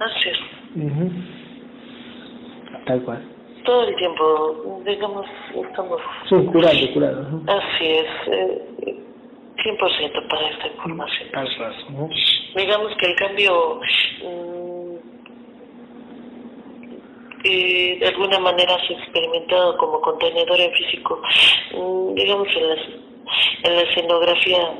[0.00, 0.38] Así es.
[0.76, 1.10] Ujú.
[2.86, 3.22] Tal cual.
[3.64, 6.00] Todo el tiempo, digamos, estamos...
[6.28, 7.20] Sí, curando, curando.
[7.22, 7.44] ujú.
[7.50, 8.98] Así es, eh,
[9.64, 11.28] 100% para esta información.
[11.32, 11.74] Tal cual.
[11.90, 12.08] ujú.
[12.56, 13.80] digamos que el cambio
[14.24, 14.96] mm,
[17.42, 21.20] que de alguna manera has experimentado como contenedor en físico,
[21.74, 22.74] mm, digamos en la,
[23.64, 24.70] en la escenografía,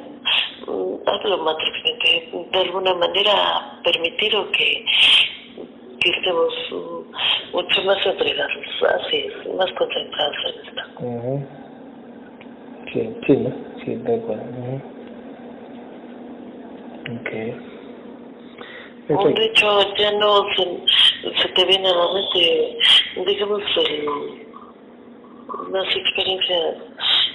[0.67, 4.85] mm, hablo matrixmente, de alguna manera permitido que,
[6.01, 8.65] que estemos mm, mucho más entregados,
[9.01, 10.83] así es, más concentrados en esto.
[11.01, 11.49] Ujú.
[12.93, 13.51] Sí, sí, ¿no?
[13.85, 14.41] Sí, tal cual.
[14.41, 14.83] ujú.
[17.19, 17.31] Ok.
[19.09, 19.43] De Perfecto.
[19.43, 20.63] hecho, ya no se,
[21.43, 22.79] se te viene a la mente,
[23.27, 24.42] digamos, el,
[25.71, 26.77] las experiencias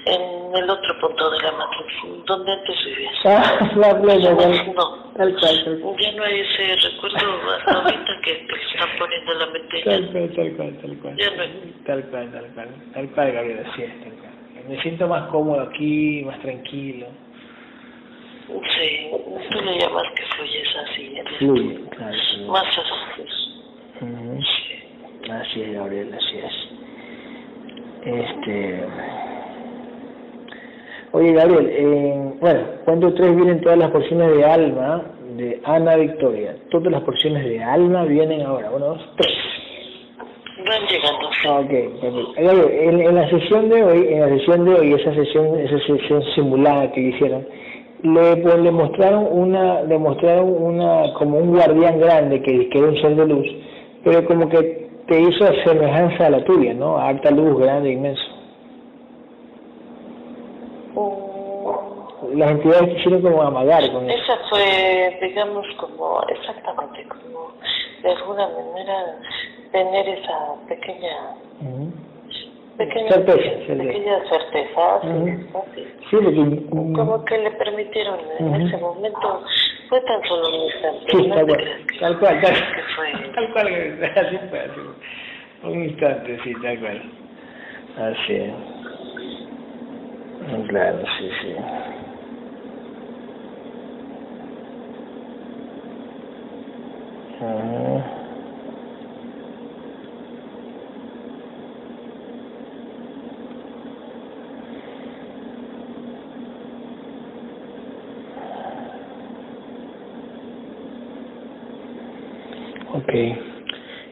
[0.05, 3.13] en el otro punto de la matriz, donde antes vivías.
[3.25, 5.95] Ah, la plena, tal, No, tal cual, tal cual.
[5.99, 7.17] ya no hay ese recuerdo
[7.57, 9.81] hasta ahorita que te están poniendo en la mente.
[9.83, 11.17] Tal cual, tal cual, tal cual.
[11.17, 11.75] Ya no hay.
[11.85, 12.69] Tal cual, tal cual.
[12.93, 14.31] Tal cual, Gabriel, así es, tal cual.
[14.67, 17.07] Me siento más cómodo aquí, más tranquilo.
[18.47, 19.09] Sí,
[19.51, 22.13] tú le llamas que fluyes así, Fluye, claro.
[22.47, 23.23] más así.
[24.01, 24.41] Ujú.
[24.41, 25.29] Sí.
[25.29, 26.53] Así es, Gabriel, así es.
[28.07, 28.83] Este.
[31.11, 35.03] Oye, Gabriel, eh, bueno, cuando tres vienen todas las porciones de alma
[35.35, 36.55] de Ana Victoria.
[36.69, 38.71] Todas las porciones de alma vienen ahora.
[38.73, 39.33] Uno, dos, tres.
[40.65, 41.27] Van llegando.
[41.59, 42.33] Ok, perfecto.
[42.37, 45.79] Gabriel, en, en la sesión de hoy, en la sesión de hoy, esa sesión, esa
[45.79, 47.45] sesión simulada que hicieron,
[48.03, 52.87] le, pues, le mostraron una, le mostraron una, como un guardián grande que, que era
[52.87, 53.47] un ser de luz,
[54.03, 54.76] pero como que
[55.07, 56.97] te hizo semejanza a la tuya, ¿no?
[56.97, 58.21] A alta luz, grande, inmenso.
[60.95, 64.23] Mm, Las entidades quisieron como amagar con eso.
[64.23, 67.51] Esa fue, digamos, como, exactamente, como
[68.03, 69.15] de alguna manera
[69.71, 71.91] tener esa pequeña, Ujú.
[72.77, 73.83] pequeña Certeza, certeza.
[73.83, 75.63] pequeña certeza, sí, Ujú.
[75.75, 75.87] sí.
[76.09, 76.17] Sí,
[76.69, 76.93] porque...
[76.95, 79.41] como que le permitieron en ese momento,
[79.89, 83.53] fue tan solo un instante, Sí, no tal cual, tal cual, tal, que fue tal
[83.53, 83.67] cual,
[84.15, 84.71] así fue, así
[85.61, 85.69] fue.
[85.69, 87.11] Un instante, sí, tal cual.
[87.97, 88.53] Así es.
[90.39, 91.55] Mm, Claro, sí, sí.
[97.39, 97.97] Ujú.
[97.97, 98.26] Ok.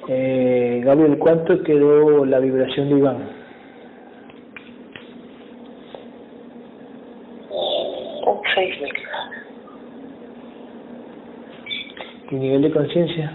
[0.08, 3.30] Eh, Gabriel, ¿cuánto quedó la vibración de Iván?
[8.28, 8.92] un seis mil.
[12.32, 13.32] ¿Y nivel de conciencia?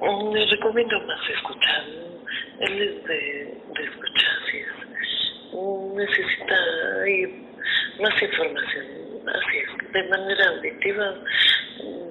[0.00, 1.84] Mm, Le recomiendo más escuchar.
[2.60, 4.68] Él es de, de escuchar, sí es.
[5.94, 6.56] Necesita
[8.00, 8.86] más información,
[9.28, 9.92] así es.
[9.92, 11.14] De manera auditiva,
[11.82, 12.10] mm,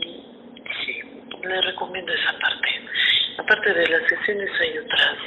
[0.86, 1.02] sí,
[1.44, 2.70] le recomiendo esa parte.
[3.38, 5.18] Aparte de las sesiones hay otras,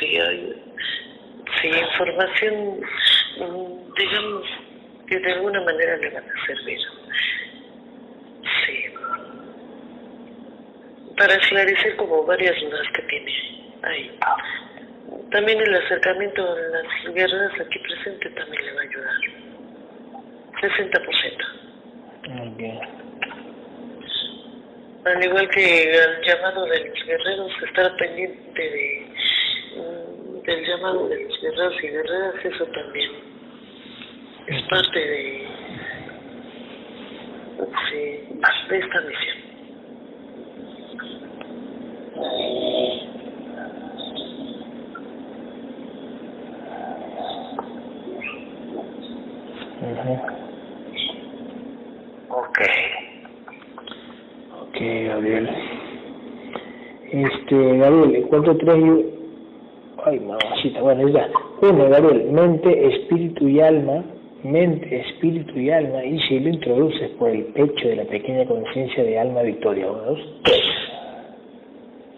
[0.00, 0.62] sí hay,
[1.60, 2.80] sí, información,
[3.38, 4.46] mm, digamos,
[5.06, 6.80] que de alguna manera le van a servir.
[8.66, 8.94] Sí
[11.24, 13.32] para esclarecer como varias dudas que tiene
[13.82, 14.10] ahí.
[15.30, 19.16] También el acercamiento a las guerras aquí presente también le va a ayudar.
[20.60, 21.64] 60%.
[22.42, 22.62] Ok.
[25.06, 29.06] Al igual que el llamado de los guerreros, estar pendiente de,
[29.76, 33.10] mm, del llamado de los guerreros y guerreras, eso también
[34.46, 35.48] es parte de,
[38.68, 39.44] de esta misión.
[49.84, 50.14] Ujú.
[52.30, 52.58] Ok.
[54.62, 55.50] Ok, Gabriel.
[57.12, 59.14] Este, Gabriel, ¿cuánto tres y...
[60.04, 61.28] Ay, mamacita, bueno, ya.
[61.62, 64.04] Uno, Gabriel, mente, espíritu y alma.
[64.42, 66.04] Mente, espíritu y alma.
[66.04, 69.90] Y si lo introduces por el pecho de la pequeña conciencia de alma victoria.
[69.90, 70.62] Uno, dos, tres.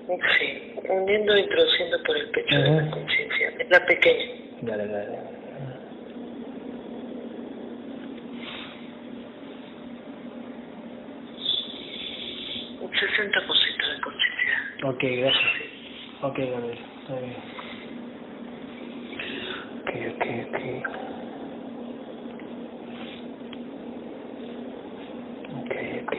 [0.06, 4.24] Sí, uniendo e introduciendo por el pecho de la conciencia, la pequeña.
[4.62, 5.18] Dale, dale.
[12.80, 14.88] Un 60% de conciencia.
[14.88, 15.65] Ok, gracias.
[16.22, 16.80] Ok, Gabriel.
[17.00, 17.36] Está bien.
[19.70, 20.60] Ok, ok, ok.
[25.52, 26.18] Ok, ok.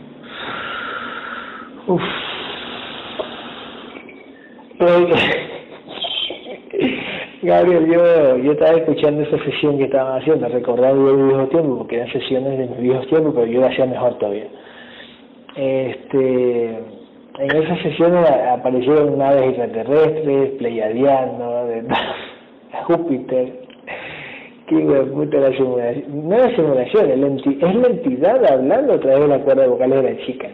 [1.88, 2.02] Uf.
[7.42, 11.96] Gabriel, yo, yo estaba escuchando esa sesión que estaban haciendo, recordando mi viejo tiempo, porque
[11.96, 14.48] eran sesiones de mis viejos tiempos, pero yo lo hacía mejor todavía.
[15.56, 16.78] Este,
[17.38, 21.84] en esas sesiones aparecieron naves extraterrestres, pleiadianos, de
[22.84, 23.52] Júpiter.
[24.66, 26.28] Qué de puta la simulación.
[26.28, 30.02] No es simulación, es la, la entidad hablando a través de la cuerda vocal de
[30.02, 30.48] la chica,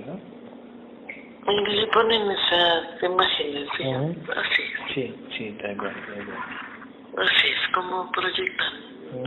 [1.47, 4.17] le ponen esas imágenes, sí, Ujú.
[4.33, 7.27] así es, Sí, sí, tal cual, tal cual.
[7.29, 8.73] así es, como proyectan,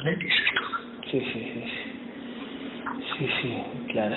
[0.03, 0.63] le dices tú.
[1.11, 1.93] Sí, sí, sí.
[3.18, 4.15] Sí, sí, claro.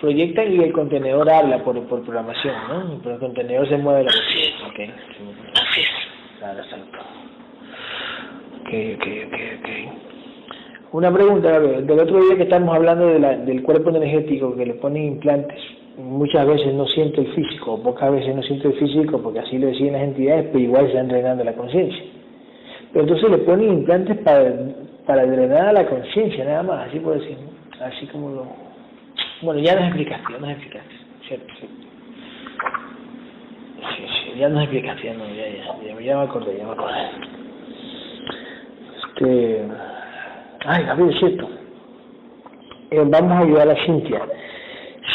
[0.00, 3.00] Proyectan y el contenedor habla por, por programación, ¿no?
[3.02, 4.54] Pero el contenedor se mueve la Así es.
[4.62, 4.90] Ok, sí,
[5.54, 5.88] Así es.
[6.38, 6.98] claro, exacto.
[8.60, 10.92] Ok, ok, ok, ok.
[10.92, 11.86] Una pregunta, Gabriel.
[11.86, 15.60] Del otro día que estamos hablando de la, del cuerpo energético que le ponen implantes,
[15.98, 19.68] muchas veces no siente el físico, pocas veces no siente el físico, porque así lo
[19.68, 22.04] decían las entidades, pero igual se están entrenando la conciencia.
[22.92, 24.42] Pero entonces le ponen implantes para
[25.06, 27.38] para drenar la conciencia, nada más, así por decir,
[27.80, 28.46] así como lo...
[29.40, 30.94] Bueno, ya nos explicaste, ya nos explicaste,
[31.28, 31.68] cierto, sí.
[33.96, 36.98] Sí, ya nos explicaste, ya, no, ya, ya, ya me acordé, ya me acordé.
[38.98, 39.68] Este...
[40.66, 41.48] Ay, Gabriel, es cierto.
[42.90, 44.22] Eh, vamos a ayudar a Cintia.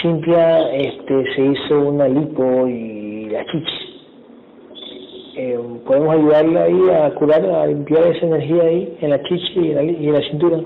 [0.02, 3.92] Cintia este, se hizo una lipo y la chichi.
[5.36, 9.70] Eh, podemos ayudarla ahí a curar, a limpiar esa energía ahí en la chichi y
[9.72, 10.58] en la, y en la cintura.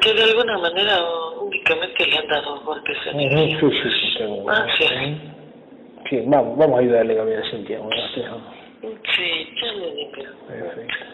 [0.00, 0.98] Que de alguna manera
[1.40, 3.60] únicamente le han dado golpes Ujú, energía.
[3.60, 4.48] Sí, sí, sí, bueno.
[4.48, 4.84] Ah, sí.
[6.08, 7.80] Sí, vamos, vamos a ayudarle Gabriel a Cintia.
[8.80, 10.30] Sí, ya le limpio.
[10.46, 11.04] Perfecto.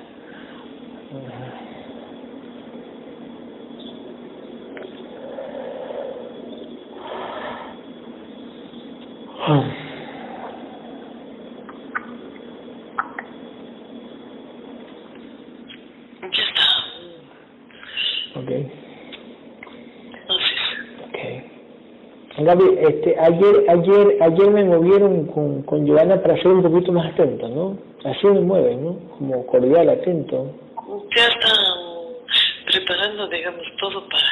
[16.23, 16.65] Ya está.
[18.41, 18.51] Ok,
[20.29, 20.79] Así es.
[21.09, 22.45] ok.
[22.45, 27.13] Gaby, este, ayer, ayer, ayer me movieron con, con Giovanna para ser un poquito más
[27.13, 27.79] atento, ¿no?
[28.05, 28.99] Así me mueven, ¿no?
[29.19, 30.53] Como cordial, atento.
[31.17, 31.57] Ya están
[32.67, 34.25] preparando, digamos, todo para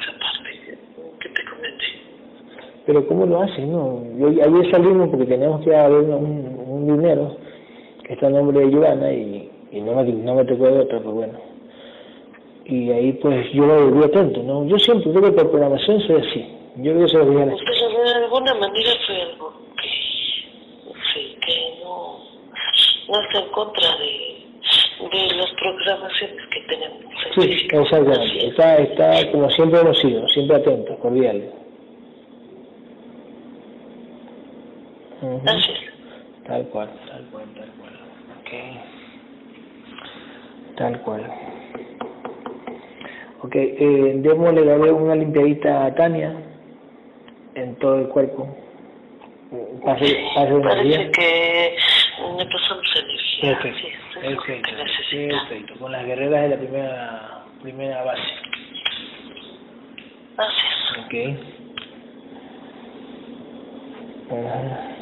[0.00, 0.78] esa parte
[1.20, 1.86] que te comenté.
[2.88, 4.02] Pero ¿cómo lo hacen, no?
[4.16, 7.36] Yo, ayer salimos porque teníamos que dar un, dinero
[8.02, 10.98] que está a nombre de Giovanna y, y no, me, no me tocó de otra,
[10.98, 11.38] pues bueno.
[12.64, 14.64] Y ahí pues yo lo volví atento, ¿no?
[14.64, 16.46] Yo siempre creo que por programación soy así.
[16.76, 17.46] Yo creo que se lo dije a.
[17.46, 19.88] Pero de alguna manera fue algo que,
[21.12, 22.20] sí, que no,
[23.10, 27.04] no está en contra de, de las programaciones que tenemos.
[27.36, 28.38] en Sí, exactamente.
[28.38, 28.44] es.
[28.44, 31.67] Está, está como siempre hemos sido, siempre atentos, cordiales.
[35.38, 35.48] Ujú.
[35.48, 35.78] Así es.
[36.44, 37.92] Tal cual, tal cual, tal cual.
[38.40, 38.50] Ok.
[40.76, 41.32] Tal cual.
[43.40, 46.34] Ok, eh, démosle darle una limpiadita a Tania
[47.54, 48.56] en todo el cuerpo.
[49.84, 51.12] Pase, pase de Parece energía.
[51.12, 51.76] que
[52.36, 53.58] necesitamos energía.
[54.20, 54.70] Perfecto,
[55.10, 55.78] Sí, perfecto.
[55.78, 58.22] Con las guerreras de la primera, primera base.
[60.38, 60.98] Es.
[61.04, 61.14] Ok.
[64.30, 64.97] Ajá.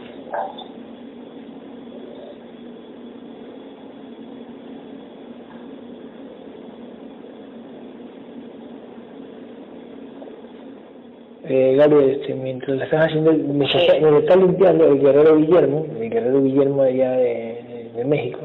[11.49, 13.79] Eh, este, mientras la estás haciendo, me, Sí.
[13.79, 18.41] está, me está limpiando el guerrero Guillermo, el guerrero Guillermo de allá de, de México,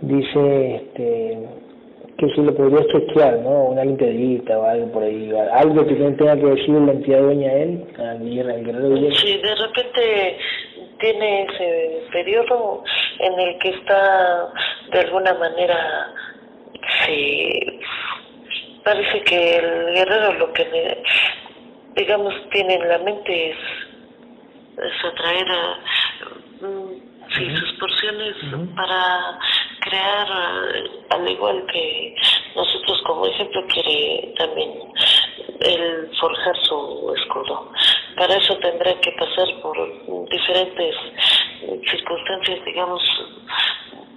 [0.00, 1.38] dice este,
[2.18, 3.66] que si le podría chequear, ¿no?
[3.66, 7.54] Una limpiadita o algo por ahí, algo que tenga que decir la entidad dueña a
[7.54, 9.16] él, al Guillermo, al guerrero Guillermo.
[9.16, 10.36] Si de repente
[10.98, 12.82] tiene ese periodo
[13.18, 14.52] en el que está
[14.90, 16.12] de alguna manera,
[17.04, 17.80] sí,
[18.84, 21.02] parece que el guerrero lo que
[21.96, 23.56] digamos tiene en la mente es,
[24.78, 25.78] es atraer a,
[26.66, 28.36] mm, sí, sus porciones
[28.76, 29.38] para
[29.80, 30.26] crear,
[30.74, 32.14] eh, al igual que
[32.54, 34.70] nosotros como ejemplo quiere también
[35.60, 37.70] el forjar su escudo.
[38.16, 39.76] Para eso tendrá que pasar por
[40.30, 40.94] diferentes
[41.90, 43.02] circunstancias, digamos,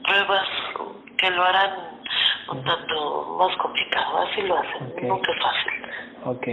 [0.03, 0.47] pruebas
[1.17, 1.71] que lo harán
[2.51, 4.17] un tanto más complicado.
[4.19, 5.01] Así lo hacen, Ok.
[5.03, 5.73] nunca es fácil.
[6.25, 6.47] Ok.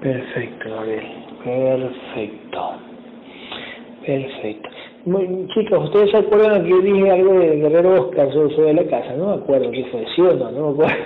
[0.00, 1.24] Perfecto, Gabriel.
[1.44, 2.72] Perfecto.
[4.06, 4.68] Perfecto.
[5.04, 8.84] Muy, chicos, ¿ustedes se acuerdan que yo dije algo del guerrero Oscar sobre, sobre la
[8.88, 9.12] casa?
[9.14, 10.50] No me acuerdo qué fue, ¿sí o no?
[10.50, 11.04] No me acuerdo.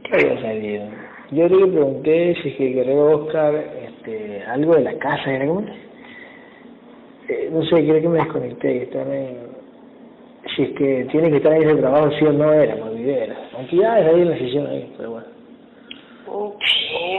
[0.15, 0.85] había salido?
[1.31, 5.65] Yo le pregunté si es que guerrero Oscar, este, algo de la casa, ¿era cómo?
[7.29, 9.61] Eh, no sé, creo que me desconecté estaba en
[10.55, 13.25] si es que tiene que estar ahí ese trabajo, sí o no era, me olvidé,
[13.25, 13.37] era.
[13.55, 15.27] Aunque ya es ahí en la sesión ahí, pero bueno.
[16.59, 17.17] Sí,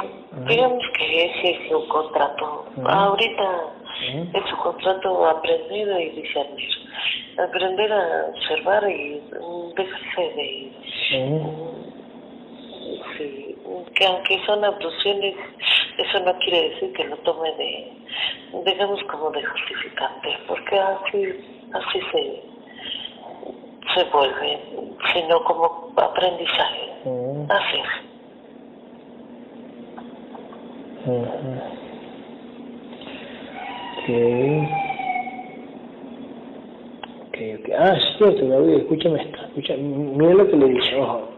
[0.48, 2.66] digamos que ese es su contrato.
[2.84, 3.44] Ahorita
[4.34, 6.70] es su contrato aprender y discernir.
[7.38, 11.91] Aprender a observar y mm, dejarse de...
[13.94, 15.34] que aunque son abducciones,
[15.98, 17.92] eso no quiere decir que lo tome de,
[18.64, 21.28] digamos, como de justificante, porque así,
[21.72, 22.42] así se,
[23.94, 24.60] se vuelve,
[25.12, 26.92] sino como aprendizaje.
[27.04, 27.46] Ujú.
[27.50, 27.88] Así es.
[31.06, 31.60] Ujú.
[33.98, 34.08] Ok.
[37.28, 37.70] Ok, ok.
[37.78, 39.38] Ah, es cierto, Gabriel, escúchame esto.
[39.46, 41.32] Escucha, mira lo que le dice, ojo.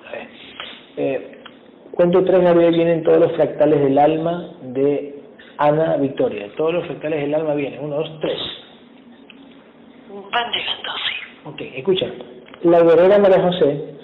[0.97, 1.34] Eh,
[1.95, 5.23] cuento tres, Gabriel, vienen todos los fractales del alma de
[5.59, 6.49] Ana Victoria.
[6.57, 7.85] Todos los fractales del alma vienen.
[7.85, 8.39] Uno, dos, tres.
[10.09, 11.49] Van llegando, sí.
[11.49, 12.07] Ok, escucha.
[12.63, 13.95] La guerrera María José,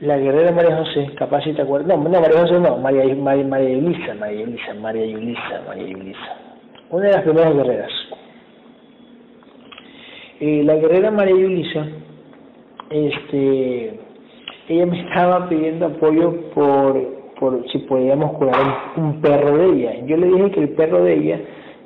[0.00, 3.44] la guerrera María José, capaz si te acuerdas, no, no, María José no, María, María,
[3.44, 5.96] María María Elisa, María Elisa, María.
[6.90, 7.92] Una de las primeras guerreras.
[10.40, 11.86] Eh, la guerrera María Elisa,
[12.90, 14.00] este,
[14.68, 17.00] ella me estaba pidiendo apoyo por,
[17.38, 20.06] por si podíamos curar un, un perro de ella.
[20.06, 21.40] Yo le dije que el perro de ella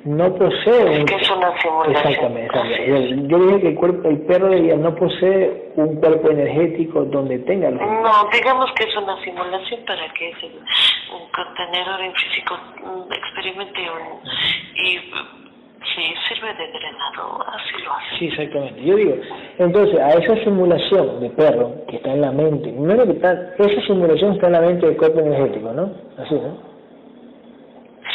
[0.05, 2.07] no posee Es que es una simulación.
[2.07, 3.27] Exactamente, exactamente.
[3.27, 7.03] Yo, yo dije que el cuerpo, el perro de ella no posee un cuerpo energético
[7.05, 12.13] donde tenga los No, digamos que es una simulación para que ese un contenedor en
[12.13, 14.29] físico mm, experimente un,
[14.85, 14.99] y
[15.83, 18.17] si sirve de drenado, así lo hace.
[18.17, 18.83] Sí, exactamente.
[18.83, 19.15] Yo digo,
[19.57, 23.81] entonces, a esa simulación de perro que está en la mente, primero que está, esa
[23.87, 25.91] simulación está en la mente del cuerpo energético, ¿no?
[26.17, 26.57] Así, ¿no?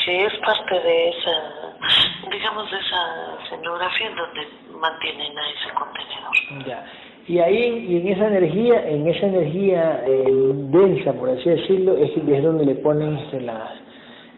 [0.04, 4.48] Sí, es parte de esa, digamos, de esa escenografía en donde
[4.78, 6.66] mantienen a ese contenedor.
[6.66, 6.84] Ya.
[7.26, 12.10] Y ahí, y en esa energía, en esa energía eh, densa, por así decirlo, es,
[12.14, 13.72] es donde le ponen este, la,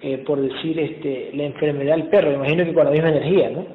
[0.02, 2.28] eh, por decir, este, la enfermedad al perro.
[2.30, 3.66] Me imagino que con la misma energía, ¿no?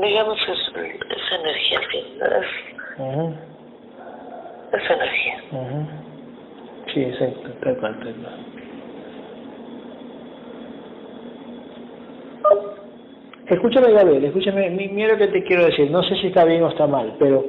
[0.00, 0.58] Digamos que es,
[1.10, 3.40] es energía, sí, es, Ajá,
[4.72, 5.34] es energía.
[5.52, 6.04] ajá.
[6.92, 8.34] Sí, exacto, tal cual, tal cual.
[13.46, 16.62] Escúchame, Gabriel, escúchame, mi- mira lo que te quiero decir, no sé si está bien
[16.62, 17.44] o está mal, pero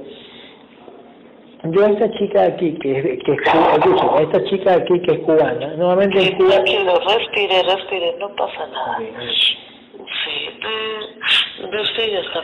[1.72, 5.00] yo a esta chica aquí, que es, que es cu- escucha, a esta chica aquí
[5.02, 6.50] que es cubana, normalmente Sí, en Cuba...
[6.52, 8.98] tranquilo, respire, respire, no pasa nada.
[9.00, 12.44] Sí, de, de usted ya está,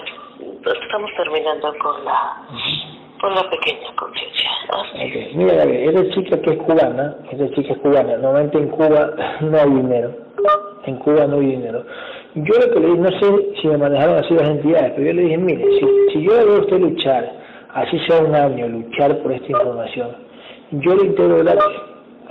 [0.84, 2.38] estamos terminando con la,
[3.20, 4.50] con la pequeña conciencia.
[4.70, 4.98] Así.
[4.98, 9.12] Ok, Mira, Gabriel, esta chica que es cubana, esta chica es cubana, normalmente en Cuba
[9.42, 10.16] no hay dinero,
[10.86, 11.86] en Cuba no hay dinero.
[12.36, 15.14] Yo lo que le dije, no sé si me manejaron así las entidades, pero yo
[15.14, 17.41] le dije, mire, si, si yo le veo a usted luchar,
[17.74, 20.16] así sea un año, luchar por esta información,
[20.72, 21.64] yo le integro gratis.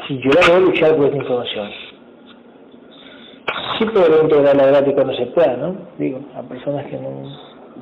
[0.07, 1.71] Si yo la veo luchar por esta información,
[3.79, 5.77] sí podré integrarla gratis cuando se pueda, ¿no?
[5.99, 7.23] Digo, a personas que no...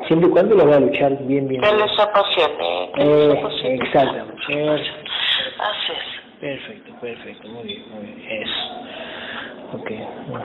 [0.07, 1.61] Siempre y cuando lo voy a luchar bien, bien.
[1.61, 2.91] Que les apasione.
[2.99, 4.35] Eh, exactamente.
[4.45, 6.19] Así es.
[6.41, 9.77] Perfecto, perfecto, muy bien, muy bien, eso.
[9.77, 9.91] Ok.
[10.29, 10.39] ujú.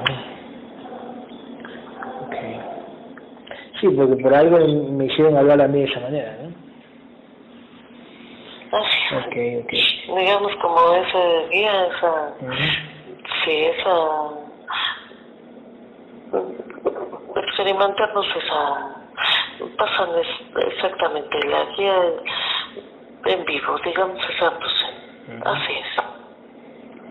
[2.26, 2.36] Ok.
[3.80, 4.58] Sí, porque por algo
[4.92, 6.53] me hicieron hablar a mí de esa manera, ¿no?
[8.74, 9.26] Así es.
[9.26, 9.36] Ok,
[9.66, 10.18] ok.
[10.20, 12.36] Digamos como ese guía, esa,
[13.46, 13.94] sí, esa,
[17.36, 19.06] experimentarnos esa,
[19.78, 21.96] pasan es- exactamente la guía
[23.26, 24.50] en vivo, digamos esa.
[24.50, 25.48] Ujú.
[25.48, 25.98] Así es.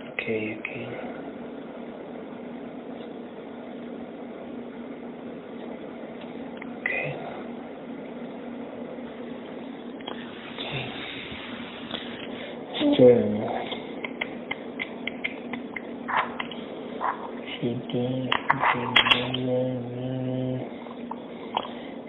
[0.09, 0.23] Ok.
[0.59, 1.12] Ok.
[17.63, 18.31] Este.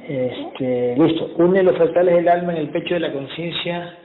[0.08, 1.32] Este, listo.
[1.38, 3.98] Une los fractales del alma en el pecho de la conciencia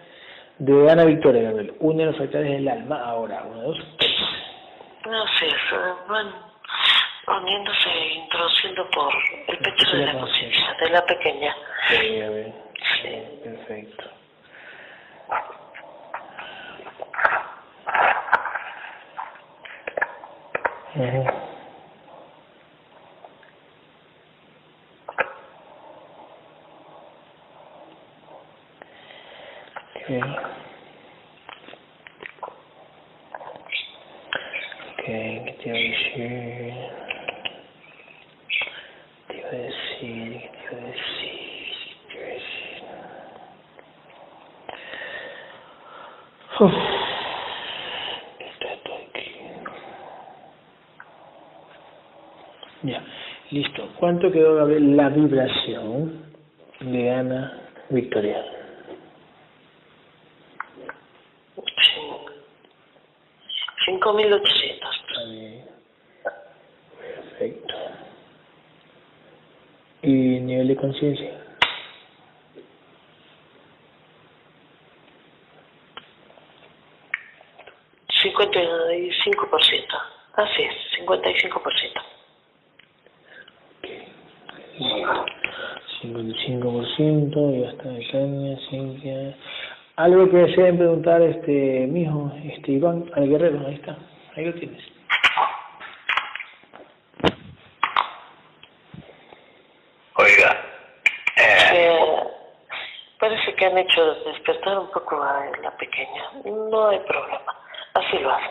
[0.59, 1.75] de Ana Victoria Gabriel.
[1.81, 3.45] Une los fractales del alma ahora.
[3.51, 4.11] Uno, dos, tres.
[5.43, 5.53] Es.
[5.53, 5.77] eh,
[6.09, 6.27] Van
[7.43, 9.13] uniéndose e introduciendo por
[9.49, 11.55] el pecho de la conciencia, de la pequeña.
[11.89, 12.53] Sí, a ver.
[13.03, 13.09] Sí.
[13.45, 14.05] Perfecto.
[20.99, 21.23] Ujú.
[29.97, 30.11] Ok.
[34.91, 36.75] Ok, ¿qué te iba a decir?
[39.29, 40.41] ¿Qué te iba a decir?
[40.43, 41.73] ¿Qué te iba a decir?
[42.09, 42.85] ¿Qué te iba a decir?
[46.61, 46.75] Uf.
[48.41, 49.27] Está esto aquí.
[52.83, 53.03] Ya,
[53.51, 53.89] listo.
[53.99, 56.33] ¿Cuánto quedó Gabriel, la vibración
[56.81, 57.61] de Ana
[57.91, 58.45] Victoria?
[63.85, 65.05] Cinco mil ochocientos.
[65.09, 65.65] Está bien.
[67.01, 67.75] Perfecto.
[70.03, 70.11] ¿Y
[70.41, 71.45] nivel de conciencia?
[78.23, 78.61] Cincuenta
[78.95, 79.97] y cinco por ciento.
[80.35, 82.01] Así es, cincuenta y cinco por ciento.
[86.99, 89.37] 55% y hasta caña, Cintia.
[89.97, 93.97] Algo que deseen preguntar, este, mijo, este, Iván, al guerrero, ahí está,
[94.37, 94.83] ahí lo tienes.
[100.17, 100.61] Oiga,
[101.37, 101.99] eh, Eh,
[103.21, 106.23] parece que han hecho despertar un poco a la pequeña.
[106.45, 107.57] No hay problema.
[107.95, 108.51] Así lo hacen.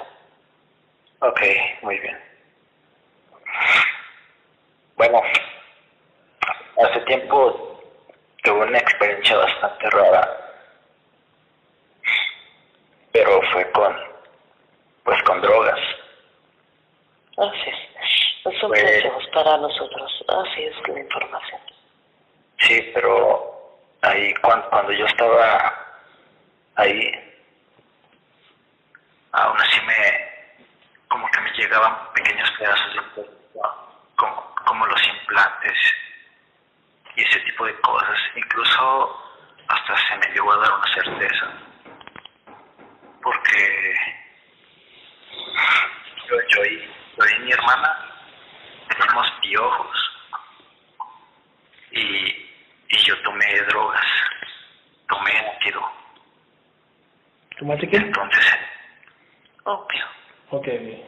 [1.19, 1.41] ok,
[1.81, 2.17] muy bien.
[4.95, 5.21] Bueno,
[6.77, 7.66] hace tiempo
[8.65, 10.37] una experiencia bastante rara,
[13.11, 13.95] pero fue con,
[15.03, 15.79] pues con drogas.
[17.37, 18.59] Así es.
[18.59, 20.25] Son Pues- consejos para nosotros.
[20.27, 21.61] Así es la información.
[22.59, 25.85] Sí, pero ahí cuando, cuando yo estaba
[26.75, 27.11] ahí,
[29.33, 30.65] aún así me,
[31.09, 33.33] como que me llegaban pequeños pedazos de cuerpo,
[34.15, 35.77] como, como los implantes
[37.15, 38.17] y ese tipo de cosas.
[38.35, 39.23] Incluso
[39.67, 41.53] hasta se me llegó a dar una certeza,
[43.21, 43.95] porque
[46.29, 46.79] yo, yo, y,
[47.19, 48.03] yo y mi hermana
[48.89, 50.11] teníamos piojos
[51.91, 51.99] y,
[52.89, 54.05] y yo tomé drogas,
[55.07, 55.81] tomé ácido.
[57.57, 57.97] ¿Tomaste qué?
[57.97, 58.57] Entonces,
[59.63, 60.05] Obvio.
[60.51, 61.03] Ok, bien.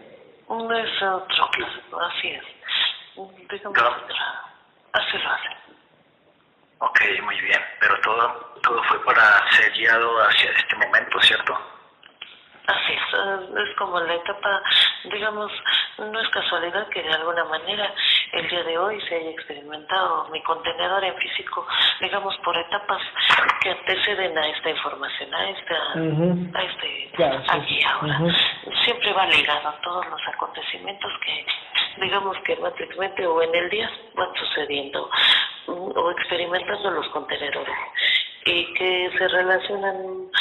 [0.50, 2.02] No es otro clásico.
[2.02, 2.44] Así es.
[3.50, 3.96] Digamos Claro.
[4.04, 4.44] otra.
[4.94, 5.58] Así lo hacen.
[6.80, 11.58] ok, muy bien, pero todo, todo fue para ser guiado hacia este momento, ¿cierto?
[12.68, 14.62] Así es, eh, es como la etapa,
[15.06, 15.52] digamos,
[15.98, 17.92] no es casualidad que de alguna manera
[18.34, 21.68] el día de hoy se haya experimentado mi contenedor en físico,
[22.00, 23.02] digamos, por etapas
[23.62, 26.52] que anteceden a esta información, a esta, Ujú.
[26.56, 27.84] a este, Claro, sí, aquí sí.
[27.88, 28.18] ahora.
[28.22, 28.32] Ujú.
[28.86, 29.26] Siempre va
[30.10, 31.46] los acontecimientos que,
[32.02, 35.10] digamos, que matrixmente o en el día van sucediendo
[35.68, 37.76] o experimentando los contenedores
[38.46, 40.32] y que se relacionan,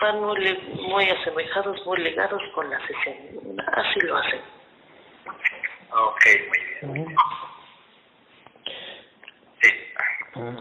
[0.00, 0.58] van muy,
[0.88, 3.16] muy asemejados, muy ligados con la sesión.
[3.72, 4.40] Así lo hacen.
[5.92, 7.06] Ok, muy bien.
[7.06, 7.16] Ujú.
[9.62, 9.70] Sí.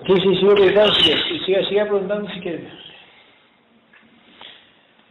[0.06, 1.46] Sí, sí, sigue preguntando, si quiere.
[1.46, 2.83] siga, siga preguntando si quiere.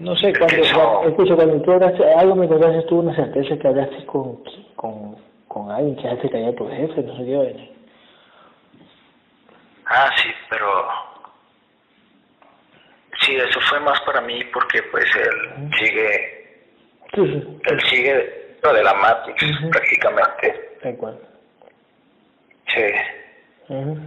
[0.02, 0.74] No sé, cuando, Eso.
[1.14, 4.42] cuando- cuando tú hablaste, algo me contaste tú una certeza que hablaste con,
[4.74, 5.16] con,
[5.46, 7.70] con alguien que hace callar a tu jefe, no sé qué.
[9.86, 10.66] Ah, sí, pero...
[13.20, 16.58] Sí, eso fue más para mí porque pues él sigue,
[17.14, 18.14] Sí, sí, él sigue
[18.48, 19.70] dentro de la Matrix Ujú.
[19.70, 20.78] prácticamente.
[20.82, 21.18] tal cual.
[22.74, 22.82] Sí.
[23.68, 23.98] Ujú.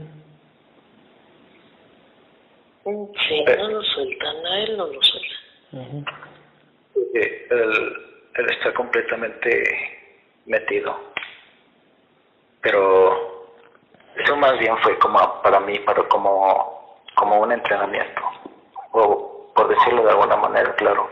[3.30, 5.45] Sí, no lo sueltan, a él no lo sueltan.
[5.76, 7.94] Eh, Él,
[8.36, 9.64] él está completamente
[10.46, 10.98] metido.
[12.62, 13.36] Pero
[14.16, 18.22] eso más bien fue como para mí, para como, como un entrenamiento.
[18.92, 21.10] O por decirlo de alguna manera, claro.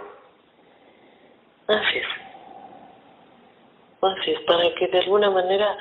[1.68, 2.08] Así es.
[4.02, 5.78] Así es, para que de alguna manera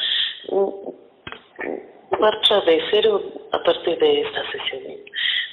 [0.48, 3.20] mm, marcha de cero
[3.52, 4.82] a partir de esta sesión.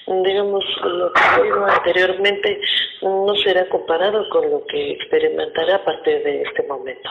[0.08, 2.60] Digamos, lo que vivo anteriormente
[3.02, 7.10] no será comparado con lo que experimentará a partir de este momento.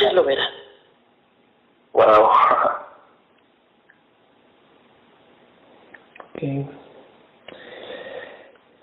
[0.00, 0.48] Ya lo verá.
[1.92, 2.30] Wow.
[6.34, 6.66] Ok.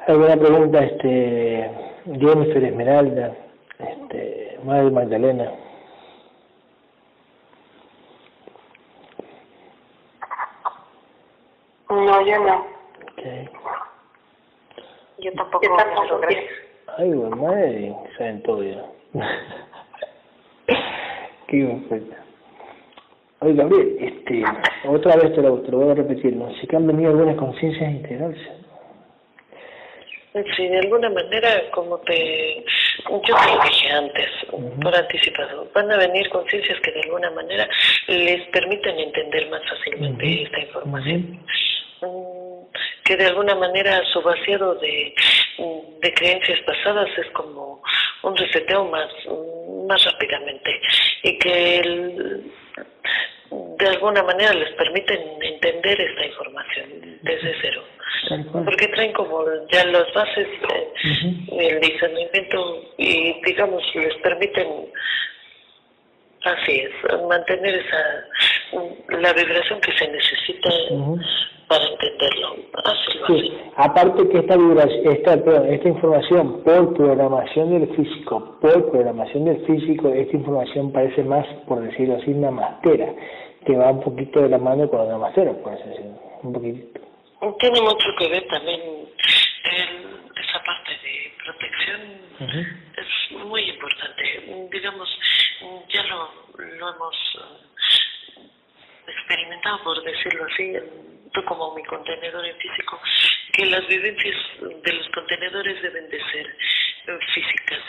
[0.08, 1.72] ¿Alguna pregunta, este,
[2.06, 3.36] Jennifer Esmeralda,
[3.80, 5.52] este, Madre Magdalena?
[11.90, 12.79] No, yo no.
[13.20, 13.50] Okay.
[15.20, 16.22] Yo tampoco, Yo tampoco.
[16.98, 18.86] Ay, güey, madre, saben todo ya.
[21.48, 22.16] Qué perfecto.
[23.42, 24.44] Oye, Gabriel, este,
[24.88, 26.54] otra vez te lo, te lo voy a repetir, ¿no?
[26.56, 28.60] Sí que han venido algunas conciencias a integrarse.
[30.56, 32.64] Sí, de alguna manera, como te,
[33.10, 34.30] yo te lo dije antes,
[34.82, 37.68] por anticipado, van a venir conciencias que de alguna manera
[38.08, 40.44] les permiten entender más fácilmente Ujú.
[40.44, 41.22] esta información.
[41.22, 41.40] Mm,
[43.10, 45.16] Que de alguna manera su vaciado de,
[46.04, 47.82] de creencias pasadas es como
[48.22, 49.10] un reseteo más,
[49.88, 50.80] más rápidamente
[51.24, 52.52] y que el-
[53.80, 56.88] de alguna manera les permiten entender esta información
[57.24, 57.84] desde cero.
[58.64, 64.68] Porque traen como ya las bases eh, el discernimiento y digamos les permiten
[66.44, 66.92] así es
[67.28, 68.28] mantener esa
[69.18, 70.70] la vibración que se necesita.
[71.70, 72.56] Para entenderlo.
[72.84, 80.10] Así lo Sí, aparte que esta información por programación del físico, por programación del físico,
[80.10, 83.14] esta información parece más, por decirlo así, namastera,
[83.66, 87.02] que va un poquito de la mano con la namastera, por así decirlo, un poquitito.
[87.60, 90.10] tiene mucho que ver también el
[92.98, 94.68] Es muy importante.
[94.72, 95.10] Digamos,
[95.90, 98.42] ya lo, lo hemos eh,
[99.08, 100.74] experimentado, por decirlo así,
[101.46, 103.00] como mi contenedor en físico,
[103.54, 104.36] que las vivencias
[104.84, 106.48] de los contenedores deben de ser
[107.08, 107.80] eh, físicas,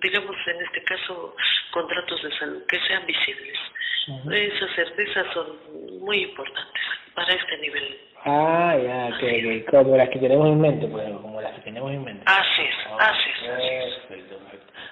[0.00, 1.34] digamos en este caso
[1.70, 3.58] contratos de salud, que sean visibles.
[4.30, 6.82] Esas certezas son muy importantes
[7.14, 7.98] para este nivel.
[8.24, 12.04] Ah, ya, que, como las que tenemos en mente, pues, como las que tenemos en
[12.04, 12.22] mente.
[12.26, 13.48] Así es, así es.
[13.48, 14.45] Perfecto, perfecto.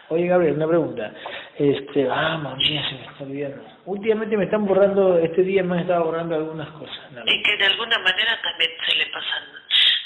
[0.08, 1.12] Oye, Gabriel, una pregunta.
[1.58, 3.64] Este, ah, mamá mía, se me está olvidando.
[3.86, 6.98] Últimamente me están borrando, este día me han estado borrando algunas cosas.
[7.26, 9.42] Y que de alguna manera también se le pasan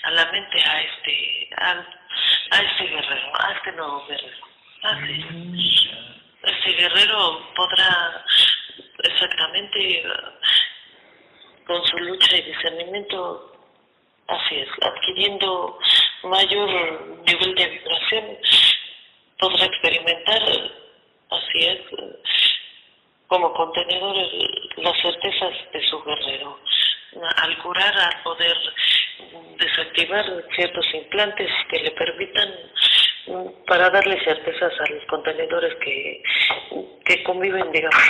[0.03, 1.71] a la mente a este, a,
[2.51, 4.47] a este guerrero, a este nuevo guerrero.
[4.83, 5.31] Así es.
[5.31, 8.25] Mm, este guerrero podrá
[9.03, 10.05] exactamente
[11.67, 13.53] con su lucha y discernimiento,
[14.29, 15.79] así es, adquiriendo
[16.25, 18.39] mayor nivel de vibración,
[19.39, 20.43] podrá experimentar,
[21.31, 21.81] así es,
[23.27, 24.17] como contenedor
[24.77, 26.59] las certezas de su guerrero.
[27.37, 28.57] Al curar, al poder
[29.59, 30.25] desactivar
[30.55, 32.55] ciertos implantes que le permitan
[33.67, 36.23] para darle certezas a los contenedores que,
[37.05, 38.03] que conviven, digamos,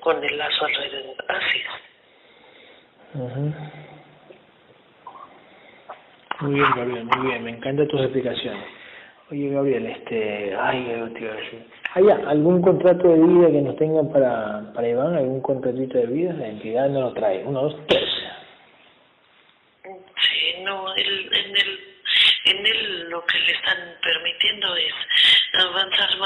[0.00, 1.16] con el lazo alrededor.
[1.28, 1.62] Así.
[6.40, 7.44] Muy bien, Gabriel, muy bien.
[7.44, 8.77] Me encantan tus explicaciones.
[9.30, 10.54] Oye, Gabriel, este...
[10.58, 10.84] Ay,
[11.14, 11.66] te iba a decir.
[11.94, 15.14] ¿Hay algún contrato de vida que nos tengan para, para Iván?
[15.14, 16.32] ¿Algún contratito de vida?
[16.34, 17.44] La entidad no lo trae.
[17.44, 18.08] Uno, dos, tres.
[19.84, 21.88] Sí, no, el, en el
[22.44, 24.94] en él lo que le están permitiendo es
[25.54, 26.16] avanzar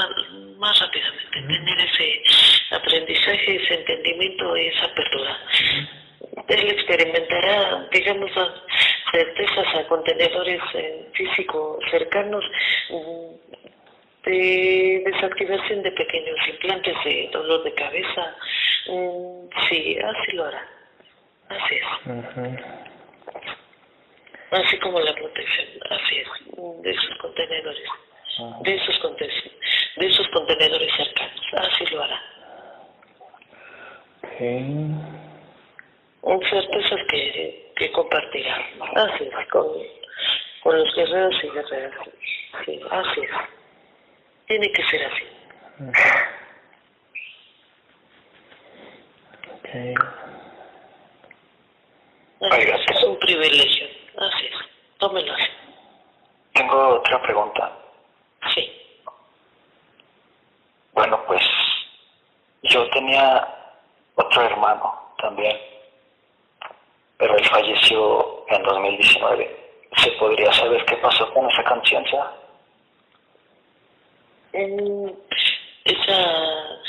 [0.57, 2.23] más, rápidamente, tener ese
[2.71, 5.37] aprendizaje, ese entendimiento, esa apertura.
[6.47, 8.31] Él experimentará, digamos,
[9.11, 12.43] certezas a contenedores eh, físicos cercanos
[12.89, 18.35] mm, de desactivación de pequeños implantes de dolor de cabeza.
[18.87, 20.67] Mm, sí, así lo hará.
[21.49, 22.93] Así es
[24.53, 27.89] así como la protección, así es, de esos contenedores,
[28.61, 29.17] de esos,
[29.97, 32.21] de esos contenedores cercanos, así lo hará.
[34.23, 35.22] Okay.
[36.49, 38.57] Certezas que, que compartirá,
[38.95, 39.67] así es, con,
[40.63, 41.93] con los guerreros y guerreras,
[42.65, 43.31] sí, así es,
[44.47, 45.25] tiene que ser así.
[49.59, 49.93] Okay.
[52.41, 53.87] Es un privilegio.
[54.17, 54.53] Así es.
[54.99, 55.33] Tómelo.
[56.53, 57.71] Tengo otra pregunta.
[58.53, 58.71] Sí.
[60.93, 61.41] Bueno, pues
[62.63, 63.47] yo tenía
[64.15, 65.57] otro hermano también,
[67.17, 69.59] pero él falleció en 2019.
[69.97, 72.31] ¿Se podría saber qué pasó con esa conciencia?
[75.85, 76.79] esa,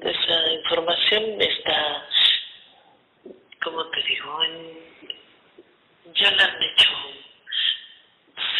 [0.00, 2.06] esa información está,
[3.62, 4.88] como te digo, en
[6.14, 6.90] ya le han hecho,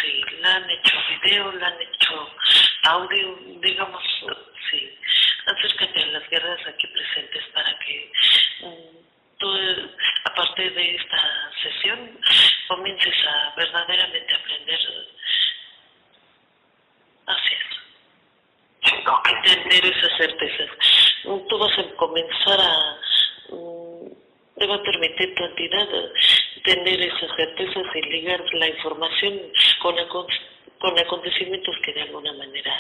[0.01, 2.29] sí, le han hecho video, le han hecho
[2.85, 4.03] audio, digamos,
[4.71, 4.99] sí,
[5.47, 8.13] acércate a las guerras aquí presentes para que
[8.61, 8.97] mm,
[9.39, 9.49] tú,
[10.39, 12.19] aparte de esta sesión,
[12.69, 14.79] comiences a verdaderamente aprender
[17.27, 17.69] así es.
[19.43, 20.71] Tener esas certezas.
[21.23, 22.99] Tú vas a comenzar a,
[24.59, 25.89] te va a permitir tu entidad
[26.65, 29.41] tener esas certezas y ligar la información
[29.81, 29.97] con,
[30.79, 32.73] con acontecimientos que de alguna manera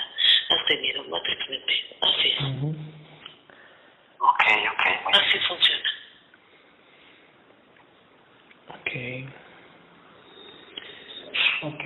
[0.51, 1.97] has tenido matrixmente.
[2.01, 2.40] Así es.
[4.20, 5.14] Ok, ok.
[5.14, 5.98] Así funciona.
[8.70, 8.90] Ok.
[11.62, 11.85] Ok.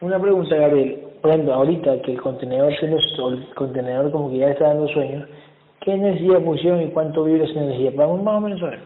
[0.00, 0.98] Una pregunta, Gabriel.
[1.20, 5.26] Por ejemplo, ahorita que el contenedor tiene el contenedor como que ya está dando sueño,
[5.80, 7.90] ¿qué energía funciona y cuánto vive esa energía?
[7.94, 8.80] Vamos más o menos a ver.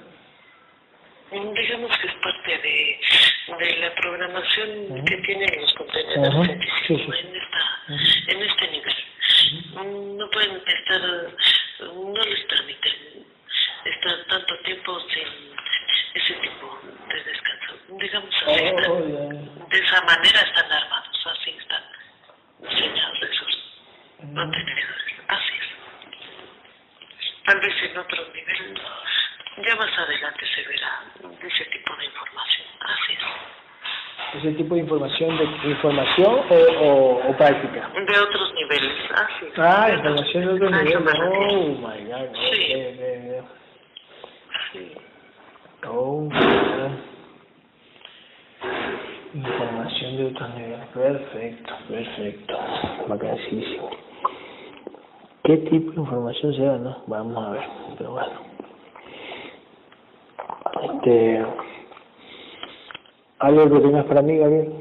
[1.31, 7.63] Digamos que es parte de, de la programación que tienen los contenedores en, esta,
[8.29, 8.95] en este nivel.
[10.17, 11.01] No pueden estar,
[11.81, 13.27] no les permiten
[13.85, 15.27] estar tanto tiempo sin
[16.15, 16.79] ese tipo.
[18.05, 21.83] Digamos así, oh, de esa manera están armados, así están
[22.61, 23.55] diseñados esos
[24.21, 25.15] contenedores.
[25.29, 25.69] Así es.
[27.47, 28.79] Tal vez en otro nivel
[29.67, 32.67] ya más adelante se verá ese tipo de información.
[32.81, 34.39] Así es.
[34.39, 37.89] ¿Ese tipo de información de información o, o, práctica?
[37.89, 39.59] De otros niveles, así es.
[39.59, 40.97] Ah, información de otros niveles.
[41.23, 42.37] Oh, my God.
[42.53, 42.85] Sí.
[44.73, 44.93] sí.
[45.87, 47.14] Oh, my God.
[49.35, 50.87] Información de otros niveles.
[50.95, 52.55] Perfecto, perfecto.
[53.09, 53.91] Vacancísimo.
[55.43, 57.03] ¿Qué tipo de información se da, no?
[57.09, 57.65] Vamos a ver,
[57.99, 58.55] pero bueno.
[60.83, 61.45] Este,
[63.41, 64.73] ¿Algo que tengas para mí, Gabriel?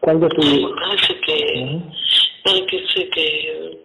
[0.00, 0.74] ¿Cuánto es tu...?
[0.74, 1.80] Parece que...
[2.42, 3.84] Parece que...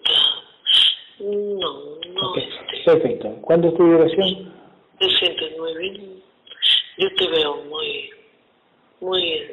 [1.19, 1.73] No,
[2.13, 2.52] no.
[2.85, 3.29] Este, Perfecto.
[3.41, 6.23] ¿Cuánto es tu muy bien.
[6.97, 8.09] Yo te veo muy...
[8.99, 9.51] Muy...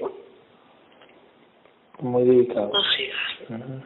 [2.00, 2.72] Muy dedicado.
[2.76, 3.50] Así es.
[3.50, 3.82] Ujú.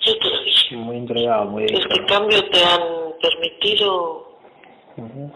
[0.00, 0.76] Yo te lo dije.
[0.76, 2.06] Muy entregado, muy Este dedicado.
[2.08, 4.38] cambio te han permitido,
[4.96, 5.32] Ujú.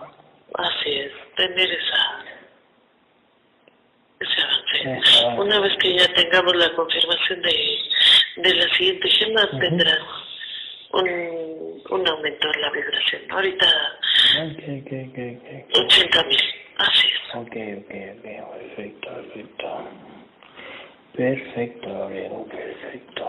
[0.54, 2.24] así es, tener esa,
[4.20, 5.40] ese avance.
[5.40, 7.78] Una vez que ya tengamos la confirmación de,
[8.38, 9.98] de la siguiente gema, tendrás
[10.96, 13.22] un, un aumento en la vibración.
[13.30, 13.66] Ahorita
[14.42, 15.84] Ok, ok, ok, ok.
[15.84, 16.40] 80 mil,
[16.78, 17.34] así es.
[17.34, 19.88] Ok, ok, ok, perfecto, perfecto.
[21.16, 23.24] Perfecto, Gabriel, perfecto.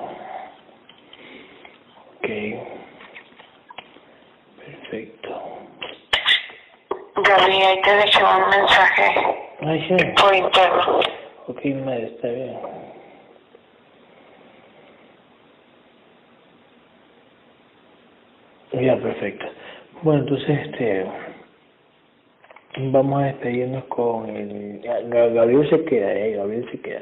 [2.18, 2.28] Ok.
[4.66, 5.42] Perfecto.
[7.16, 9.96] Gaby, ahí te dejé un mensaje Ay, sí.
[10.22, 11.00] por interno.
[11.48, 12.60] Ok, madre, está bien.
[18.82, 19.46] Ya, perfecto.
[20.04, 21.06] Bueno, entonces, este,
[22.78, 27.02] vamos a despedirnos con el, Ga- Gabriel se queda, eh, Gabriel se queda.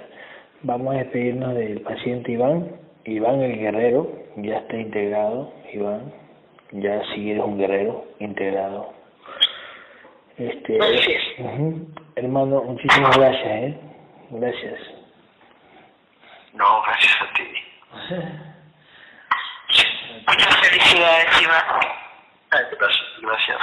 [0.64, 2.72] Vamos a despedirnos del paciente Iván,
[3.06, 6.12] Iván el guerrero, ya está integrado, Iván,
[6.72, 8.94] ya sí eres un guerrero integrado.
[10.38, 10.78] Este,
[11.40, 11.88] ujú.
[12.16, 13.78] hermano, muchísimas gracias, eh,
[14.32, 14.80] gracias.
[16.54, 17.44] No, gracias a ti.
[20.28, 21.64] Muchas felicidades, Iván.
[22.52, 23.58] Ay, gracias, gracias,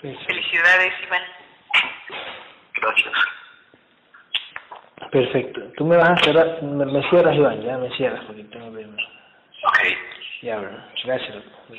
[0.00, 0.24] Perfecto.
[0.26, 1.22] Felicidades, Iván.
[2.74, 3.14] gracias.
[5.10, 5.60] Perfecto.
[5.76, 8.80] Tú me vas a cerrar, me, me cierras, Iván, ya me cierras porque tengo que
[8.82, 9.02] irme.
[9.64, 9.78] Ok.
[10.42, 10.70] Ya, bro.
[11.04, 11.34] Gracias.
[11.34, 11.78] doctor.